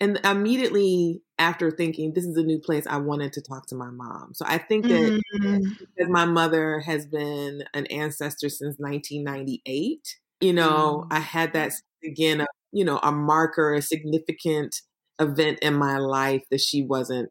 [0.00, 3.90] And immediately after thinking, this is a new place, I wanted to talk to my
[3.90, 4.32] mom.
[4.34, 5.68] So I think that mm-hmm.
[5.78, 11.16] because my mother has been an ancestor since 1998, you know, mm.
[11.16, 11.72] I had that
[12.04, 14.82] again, you know, a marker, a significant
[15.20, 17.30] event in my life that she wasn't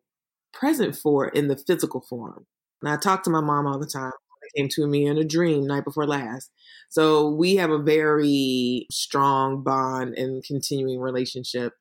[0.53, 2.45] present for in the physical form.
[2.81, 4.11] And I talk to my mom all the time.
[4.43, 6.51] It came to me in a dream night before last.
[6.89, 11.73] So we have a very strong bond and continuing relationship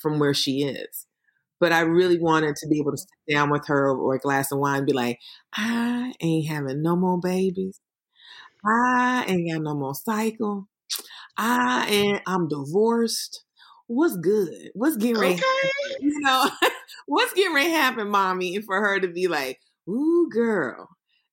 [0.00, 1.06] from where she is.
[1.60, 4.52] But I really wanted to be able to sit down with her over a glass
[4.52, 5.18] of wine and be like,
[5.54, 7.80] I ain't having no more babies.
[8.64, 10.68] I ain't got no more cycle.
[11.36, 13.44] I am I'm divorced.
[13.94, 14.70] What's good?
[14.74, 15.34] What's getting ready?
[15.34, 15.96] Okay.
[16.00, 16.48] You know,
[17.06, 18.56] what's getting ready to happen, mommy?
[18.56, 20.88] And for her to be like, ooh, girl.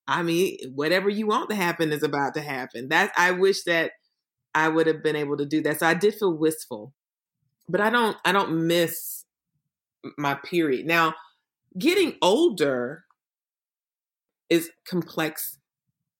[0.07, 2.89] I mean, whatever you want to happen is about to happen.
[2.89, 3.91] That I wish that
[4.55, 5.79] I would have been able to do that.
[5.79, 6.93] So I did feel wistful.
[7.67, 9.25] But I don't I don't miss
[10.17, 10.85] my period.
[10.85, 11.13] Now,
[11.77, 13.05] getting older
[14.49, 15.59] is complex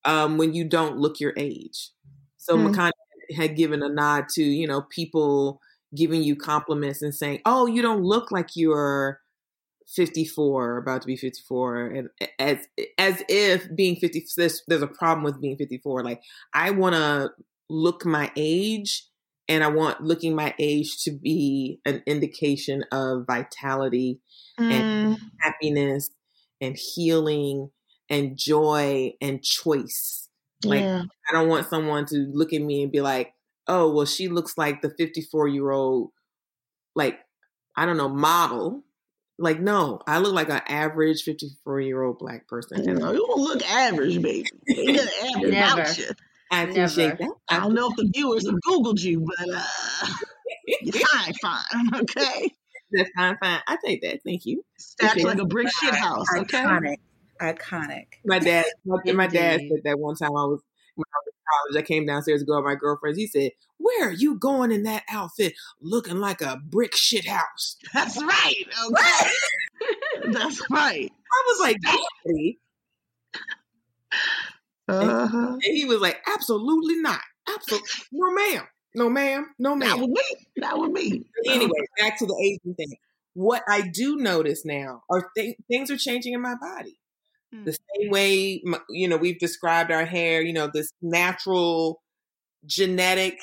[0.04, 1.90] um, when you don't look your age.
[2.36, 2.72] So mm.
[2.72, 2.92] Makani
[3.36, 5.60] had given a nod to, you know, people
[5.94, 9.20] giving you compliments and saying, "Oh, you don't look like you're
[9.86, 12.58] 54, about to be 54," and as
[12.98, 16.04] as if being 50 there's, there's a problem with being 54.
[16.04, 16.22] Like
[16.54, 17.30] I want to
[17.68, 19.06] look my age,
[19.48, 24.20] and I want looking my age to be an indication of vitality
[24.58, 24.70] mm.
[24.70, 26.10] and happiness
[26.60, 27.70] and healing
[28.08, 30.28] and joy and choice.
[30.64, 31.02] Like yeah.
[31.28, 33.32] I don't want someone to look at me and be like,
[33.66, 36.10] "Oh, well, she looks like the 54 year old,
[36.94, 37.18] like
[37.76, 38.84] I don't know, model."
[39.38, 42.84] Like, no, I look like an average 54 year old black person.
[42.84, 44.46] No, you don't look average, baby.
[44.66, 46.06] You got average about you.
[46.52, 47.16] I appreciate Never.
[47.16, 47.30] that.
[47.48, 50.06] I don't know if the viewers have Googled you, but uh,
[50.82, 51.90] you're fine, fine.
[52.02, 52.54] Okay.
[52.92, 53.60] That's fine, fine.
[53.66, 54.18] I take that.
[54.26, 54.64] Thank you.
[54.76, 56.26] Stacked like a brick shit house.
[56.36, 56.58] Okay.
[56.58, 56.96] Iconic
[57.40, 58.06] iconic.
[58.24, 60.60] My dad, my, my dad said that one time I was
[60.94, 61.82] when I was in college.
[61.82, 63.18] I came downstairs to go with my girlfriends.
[63.18, 67.76] He said, "Where are you going in that outfit, looking like a brick shit house?"
[67.94, 68.64] That's right.
[68.86, 69.30] Okay.
[70.32, 71.10] That's right.
[71.10, 72.58] I was like, "Daddy."
[74.88, 75.46] Uh-huh.
[75.52, 77.20] And, he was like, "Absolutely not.
[77.48, 80.22] Absolutely, no, ma'am, no, ma'am, no, ma'am." That would me.
[80.56, 81.22] That would me.
[81.46, 82.96] Anyway, back to the Asian thing.
[83.34, 86.98] What I do notice now are th- things are changing in my body.
[87.54, 87.64] Mm.
[87.64, 92.00] The same way, you know, we've described our hair, you know, this natural
[92.66, 93.38] genetic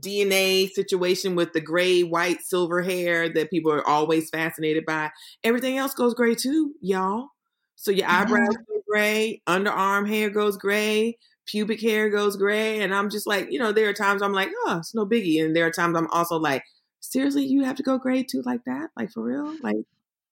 [0.00, 5.10] DNA situation with the gray, white, silver hair that people are always fascinated by.
[5.42, 7.28] Everything else goes gray too, y'all.
[7.76, 8.72] So your eyebrows mm-hmm.
[8.72, 12.80] go gray, underarm hair goes gray, pubic hair goes gray.
[12.80, 15.42] And I'm just like, you know, there are times I'm like, oh, it's no biggie.
[15.42, 16.64] And there are times I'm also like,
[17.00, 18.90] seriously, you have to go gray too like that?
[18.96, 19.56] Like for real?
[19.62, 19.76] Like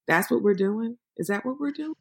[0.06, 0.98] that's what we're doing?
[1.16, 1.94] Is that what we're doing?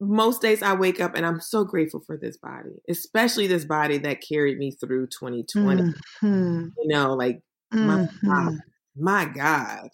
[0.00, 3.98] Most days I wake up and I'm so grateful for this body, especially this body
[3.98, 5.82] that carried me through 2020.
[5.82, 6.66] Mm-hmm.
[6.78, 7.40] You know, like
[7.72, 7.86] mm-hmm.
[7.86, 8.58] my, God,
[8.96, 9.88] my God,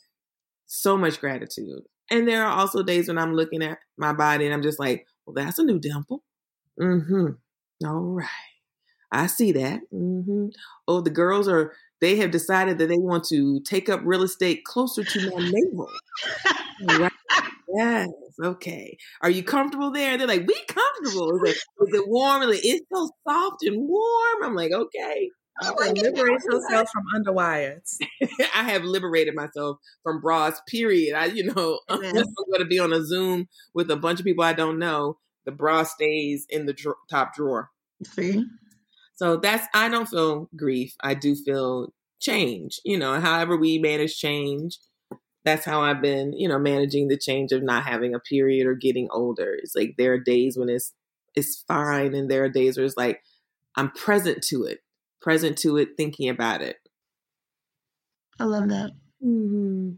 [0.66, 1.82] so much gratitude.
[2.10, 5.06] And there are also days when I'm looking at my body and I'm just like,
[5.24, 6.22] well, that's a new dimple.
[6.80, 7.86] Mm-hmm.
[7.86, 8.26] All right.
[9.12, 9.80] I see that.
[9.92, 10.48] Mm-hmm.
[10.88, 14.64] Oh, the girls are, they have decided that they want to take up real estate
[14.64, 15.88] closer to my navel.
[16.98, 17.11] right.
[17.74, 18.08] Yes.
[18.42, 18.96] Okay.
[19.22, 20.18] Are you comfortable there?
[20.18, 21.36] They're like, we comfortable.
[21.44, 22.42] Is it, is it warm?
[22.42, 24.44] Like, it's so soft and warm.
[24.44, 25.30] I'm like, okay.
[25.62, 27.96] Uh, liberate yourself from underwires.
[28.54, 30.60] I have liberated myself from bras.
[30.68, 31.14] Period.
[31.14, 34.24] I, you know, unless I'm going to be on a Zoom with a bunch of
[34.26, 37.70] people I don't know, the bra stays in the dro- top drawer.
[38.04, 38.44] See.
[39.14, 40.94] So that's I don't feel grief.
[41.00, 42.80] I do feel change.
[42.84, 44.78] You know, however we manage change,
[45.44, 46.32] that's how I've been.
[46.32, 49.56] You know, managing the change of not having a period or getting older.
[49.62, 50.92] It's like there are days when it's
[51.34, 53.22] it's fine, and there are days where it's like
[53.76, 54.80] I'm present to it
[55.22, 56.76] present to it, thinking about it.
[58.38, 58.90] I love that.
[59.24, 59.92] Mm-hmm.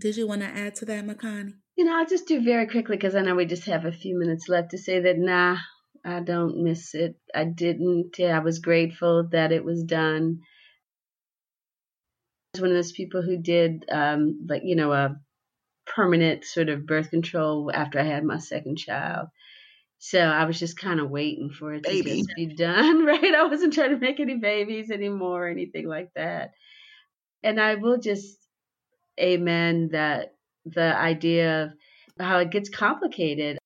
[0.00, 1.52] Did you want to add to that, Makani?
[1.76, 4.18] You know, I'll just do very quickly because I know we just have a few
[4.18, 5.58] minutes left to say that, nah,
[6.04, 7.16] I don't miss it.
[7.34, 8.16] I didn't.
[8.18, 10.40] Yeah, I was grateful that it was done.
[12.58, 15.16] One of those people who did, um, like, you know, a
[15.86, 19.28] permanent sort of birth control after I had my second child.
[19.98, 22.10] So I was just kind of waiting for it Baby.
[22.10, 23.34] to just be done, right?
[23.34, 26.52] I wasn't trying to make any babies anymore or anything like that.
[27.42, 28.36] And I will just
[29.18, 30.34] amen that
[30.66, 31.70] the idea of
[32.18, 33.58] how it gets complicated.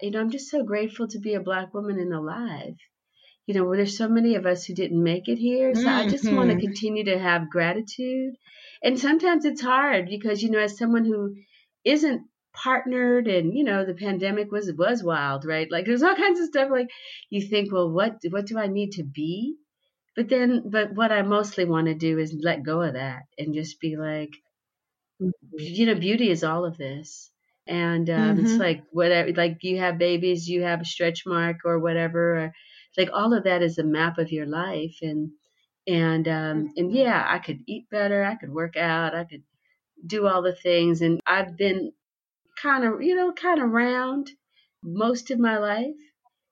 [0.00, 2.76] You know, I'm just so grateful to be a black woman and alive.
[3.46, 5.74] You know, there's so many of us who didn't make it here.
[5.74, 5.88] So mm-hmm.
[5.88, 6.66] I just want to mm-hmm.
[6.66, 8.34] continue to have gratitude.
[8.82, 11.34] And sometimes it's hard because, you know, as someone who
[11.84, 12.22] isn't
[12.54, 16.46] partnered and you know the pandemic was was wild right like there's all kinds of
[16.46, 16.88] stuff like
[17.28, 19.56] you think well what what do i need to be
[20.14, 23.54] but then but what i mostly want to do is let go of that and
[23.54, 24.30] just be like
[25.20, 25.30] mm-hmm.
[25.58, 27.28] you know beauty is all of this
[27.66, 28.46] and um, mm-hmm.
[28.46, 32.52] it's like whatever like you have babies you have a stretch mark or whatever or
[32.96, 35.30] like all of that is a map of your life and
[35.86, 36.96] and um and mm-hmm.
[36.96, 39.42] yeah i could eat better i could work out i could
[40.06, 41.92] do all the things and i've been
[42.56, 44.30] kind of, you know, kind of round
[44.82, 45.94] most of my life.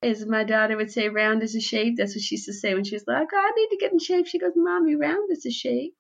[0.02, 1.94] As my daughter would say, round is a shape.
[1.96, 3.92] That's what she used to say when she was like, oh, I need to get
[3.92, 4.26] in shape.
[4.26, 5.94] She goes, Mommy, round is a shape.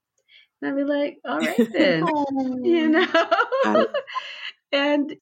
[0.60, 2.06] And I'd be like, all right then.
[2.64, 2.88] you
[3.64, 3.86] know?
[4.72, 5.14] and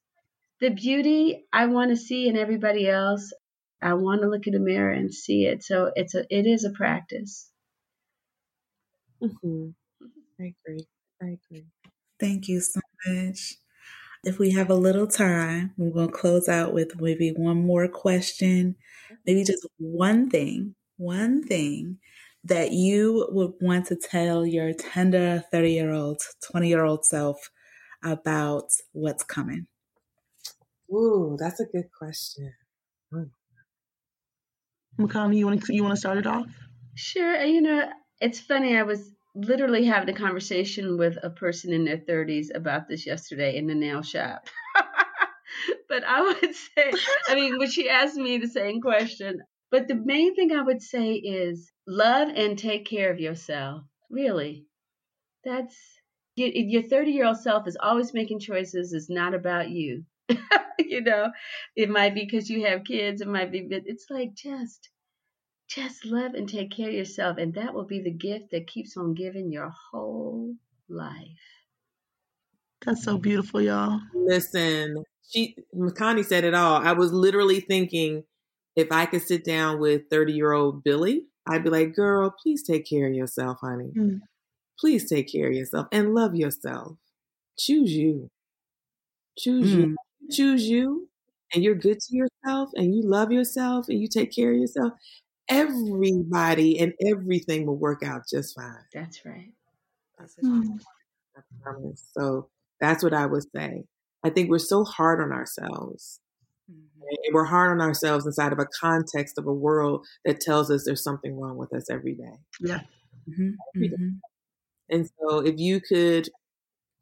[0.61, 3.31] the beauty I want to see in everybody else,
[3.81, 5.63] I want to look in the mirror and see it.
[5.63, 7.49] So it's a it is a practice.
[9.21, 9.69] Mm-hmm.
[10.39, 10.87] I agree.
[11.21, 11.65] I agree.
[12.19, 13.55] Thank you so much.
[14.23, 17.87] If we have a little time, we're going to close out with maybe one more
[17.87, 18.75] question,
[19.25, 21.97] maybe just one thing, one thing
[22.43, 26.21] that you would want to tell your tender 30 year old,
[26.51, 27.49] 20 year old self
[28.03, 29.67] about what's coming?
[30.91, 32.53] Ooh, that's a good question.
[35.07, 36.47] Makani, you want to you want to start it off?
[36.95, 37.41] Sure.
[37.43, 37.89] You know,
[38.19, 38.77] it's funny.
[38.77, 43.55] I was literally having a conversation with a person in their 30s about this yesterday
[43.55, 44.47] in the nail shop.
[45.89, 46.91] but I would say,
[47.27, 50.81] I mean, when she asked me the same question, but the main thing I would
[50.81, 53.83] say is love and take care of yourself.
[54.09, 54.65] Really.
[55.45, 55.75] That's
[56.35, 58.93] your 30 year old self is always making choices.
[58.93, 60.03] It's not about you.
[60.79, 61.31] you know,
[61.75, 63.21] it might be because you have kids.
[63.21, 64.89] It might be, but it's like just
[65.69, 68.97] just love and take care of yourself, and that will be the gift that keeps
[68.97, 70.53] on giving your whole
[70.89, 71.15] life.
[72.85, 74.01] That's so beautiful, y'all.
[74.13, 76.75] Listen, she Makani said it all.
[76.75, 78.23] I was literally thinking
[78.75, 82.63] if I could sit down with 30 year old Billy, I'd be like, girl, please
[82.63, 83.91] take care of yourself, honey.
[83.97, 84.19] Mm.
[84.79, 86.97] Please take care of yourself and love yourself.
[87.57, 88.29] Choose you.
[89.37, 89.77] Choose mm.
[89.77, 89.95] you.
[90.29, 91.07] Choose you.
[91.53, 94.93] And you're good to yourself and you love yourself and you take care of yourself
[95.51, 98.73] everybody and everything will work out just fine.
[98.93, 99.51] That's right.
[100.17, 100.79] That's mm.
[101.35, 102.09] I promise.
[102.17, 102.47] So
[102.79, 103.83] that's what I would say.
[104.23, 106.19] I think we're so hard on ourselves.
[106.71, 107.01] Mm-hmm.
[107.25, 110.85] And we're hard on ourselves inside of a context of a world that tells us
[110.85, 112.39] there's something wrong with us every day.
[112.59, 112.81] Yeah.
[113.29, 113.51] Mm-hmm.
[113.75, 113.95] Every day.
[113.95, 114.09] Mm-hmm.
[114.89, 116.29] And so if you could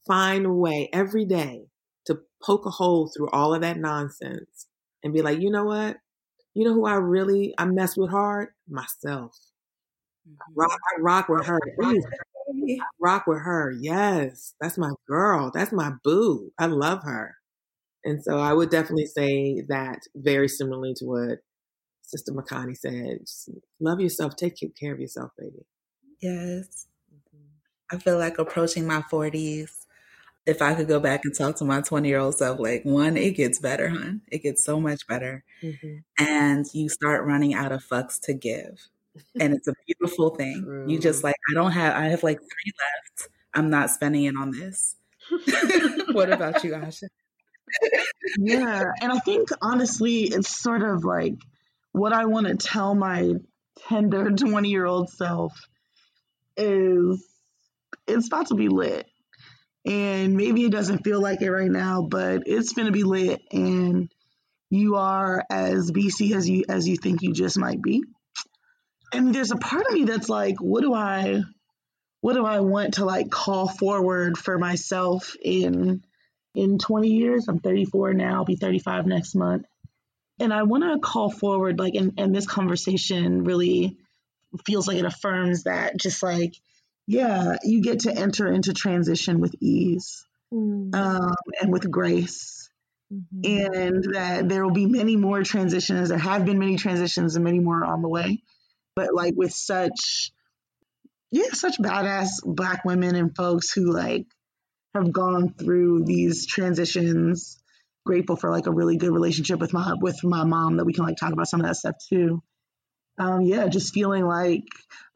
[0.07, 1.65] find a way every day
[2.09, 4.67] to poke a hole through all of that nonsense
[5.03, 5.97] and be like, you know what?
[6.55, 8.49] You know who I really I mess with hard?
[8.67, 9.37] Myself.
[10.27, 10.59] Mm-hmm.
[10.59, 11.59] Rock, I rock with her.
[11.83, 13.71] I rock with her.
[13.79, 15.51] Yes, that's my girl.
[15.53, 16.51] That's my boo.
[16.57, 17.35] I love her.
[18.03, 21.39] And so I would definitely say that very similarly to what
[22.01, 23.19] Sister Makani said.
[23.21, 23.49] Just
[23.79, 24.35] love yourself.
[24.35, 25.65] Take care of yourself, baby.
[26.21, 26.87] Yes.
[27.13, 27.95] Mm-hmm.
[27.95, 29.78] I feel like approaching my 40s
[30.45, 33.17] if I could go back and talk to my 20 year old self, like, one,
[33.17, 34.21] it gets better, hon.
[34.31, 35.43] It gets so much better.
[35.61, 35.97] Mm-hmm.
[36.17, 38.87] And you start running out of fucks to give.
[39.39, 40.63] And it's a beautiful thing.
[40.63, 40.85] True.
[40.87, 43.31] You just like, I don't have, I have like three left.
[43.53, 44.95] I'm not spending it on this.
[46.11, 47.07] what about you, Asha?
[48.37, 48.85] yeah.
[49.01, 51.35] And I think honestly, it's sort of like
[51.91, 53.33] what I want to tell my
[53.87, 55.53] tender 20 year old self
[56.57, 57.25] is
[58.07, 59.07] it's about to be lit.
[59.85, 64.11] And maybe it doesn't feel like it right now, but it's gonna be lit and
[64.69, 68.03] you are as BC as you as you think you just might be.
[69.11, 71.41] And there's a part of me that's like, what do I
[72.21, 76.03] what do I want to like call forward for myself in
[76.53, 77.47] in 20 years?
[77.47, 79.65] I'm 34 now, I'll be 35 next month.
[80.39, 83.97] And I want to call forward like and, and this conversation really
[84.65, 86.53] feels like it affirms that just like
[87.09, 90.93] yeah, you get to enter into transition with ease mm.
[90.93, 92.69] um, and with grace.
[93.11, 93.81] Mm-hmm.
[93.81, 96.09] And that there will be many more transitions.
[96.09, 98.43] There have been many transitions and many more on the way.
[98.95, 100.31] But like with such,
[101.31, 104.27] yeah, such badass black women and folks who like
[104.93, 107.59] have gone through these transitions.
[108.05, 111.05] Grateful for like a really good relationship with my with my mom that we can
[111.05, 112.43] like talk about some of that stuff too
[113.19, 114.63] um, yeah, just feeling like,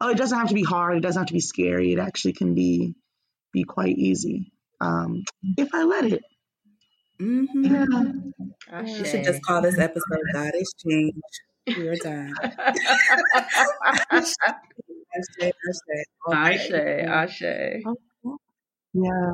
[0.00, 0.96] oh, it doesn't have to be hard.
[0.96, 1.92] It doesn't have to be scary.
[1.92, 2.94] It actually can be
[3.52, 5.22] be quite easy um,
[5.56, 6.22] if I let it.
[7.20, 7.64] Mm-hmm.
[7.64, 8.82] Yeah.
[8.82, 11.14] We should just call this episode "God is Change."
[11.66, 12.34] We're done.
[16.32, 17.42] Ashe, Ashe.
[18.92, 19.30] Yeah.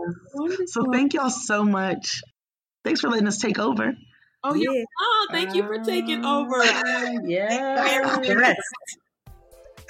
[0.67, 2.23] So thank y'all so much.
[2.85, 3.95] Thanks for letting us take over.
[4.43, 4.71] Oh, yeah.
[4.71, 6.57] you oh, thank you for taking over.
[6.57, 8.19] Uh, yeah.
[8.23, 8.57] yes.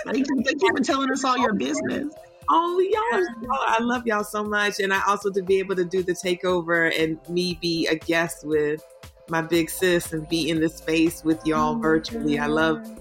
[0.05, 2.13] Thank you, thank you for telling us all your business.
[2.49, 4.81] Oh, y'all I love y'all so much.
[4.81, 8.45] And I also to be able to do the takeover and me be a guest
[8.45, 8.85] with
[9.29, 12.37] my big sis and be in the space with y'all oh, virtually.
[12.37, 12.43] God.
[12.43, 13.01] I love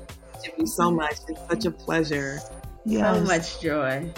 [0.57, 1.15] you so much.
[1.27, 2.39] It's such a pleasure.
[2.85, 3.17] Yes.
[3.17, 4.13] So much joy.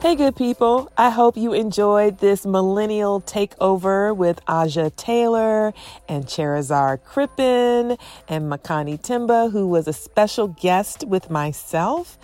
[0.00, 0.90] Hey, good people.
[0.96, 5.74] I hope you enjoyed this millennial takeover with Aja Taylor
[6.08, 12.16] and Cherizard Crippen and Makani Themba, who was a special guest with myself.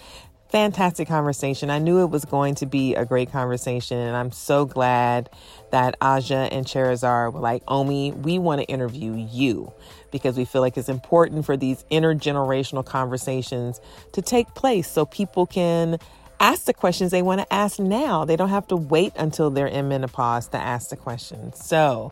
[0.49, 1.69] Fantastic conversation.
[1.69, 5.29] I knew it was going to be a great conversation, and I'm so glad
[5.71, 9.71] that Aja and Cherizard were like, Omi, we want to interview you
[10.11, 15.45] because we feel like it's important for these intergenerational conversations to take place so people
[15.45, 15.99] can
[16.41, 18.25] ask the questions they want to ask now.
[18.25, 21.65] They don't have to wait until they're in menopause to ask the questions.
[21.65, 22.11] So,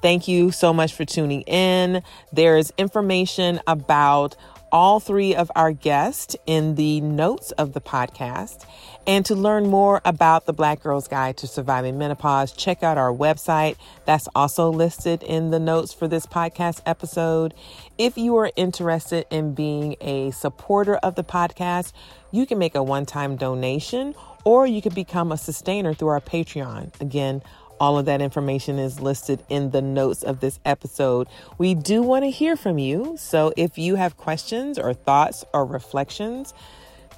[0.00, 2.02] thank you so much for tuning in.
[2.32, 4.36] There's information about
[4.72, 8.64] all three of our guests in the notes of the podcast.
[9.04, 13.12] And to learn more about the Black Girl's Guide to Surviving Menopause, check out our
[13.12, 13.76] website.
[14.04, 17.52] That's also listed in the notes for this podcast episode.
[17.98, 21.92] If you are interested in being a supporter of the podcast,
[22.30, 26.20] you can make a one time donation or you can become a sustainer through our
[26.20, 27.00] Patreon.
[27.00, 27.42] Again,
[27.80, 31.26] all of that information is listed in the notes of this episode.
[31.58, 33.16] We do want to hear from you.
[33.18, 36.54] So if you have questions or thoughts or reflections,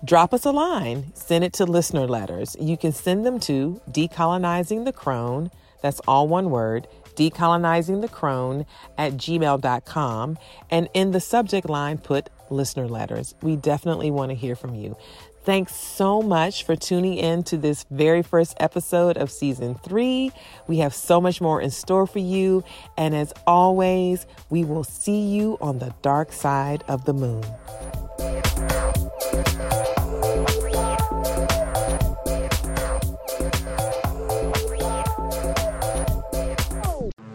[0.05, 1.13] drop us a line.
[1.15, 2.57] Send it to listener letters.
[2.61, 5.51] You can send them to decolonizing the crone.
[5.83, 8.67] That's all one word decolonizing the crone
[8.99, 10.39] at gmail.com.
[10.71, 13.35] And in the subject line, put listener letters.
[13.43, 14.97] We definitely want to hear from you.
[15.45, 20.33] Thanks so much for tuning in to this very first episode of season three.
[20.67, 22.65] We have so much more in store for you.
[22.97, 27.45] And as always, we will see you on the dark side of the moon.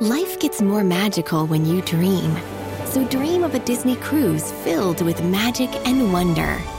[0.00, 2.36] Life gets more magical when you dream.
[2.84, 6.54] So dream of a Disney cruise filled with magic and wonder.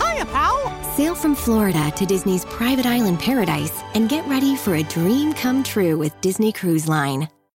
[0.00, 0.94] Hiya, pal!
[0.96, 5.62] Sail from Florida to Disney's private island paradise and get ready for a dream come
[5.62, 7.28] true with Disney Cruise Line.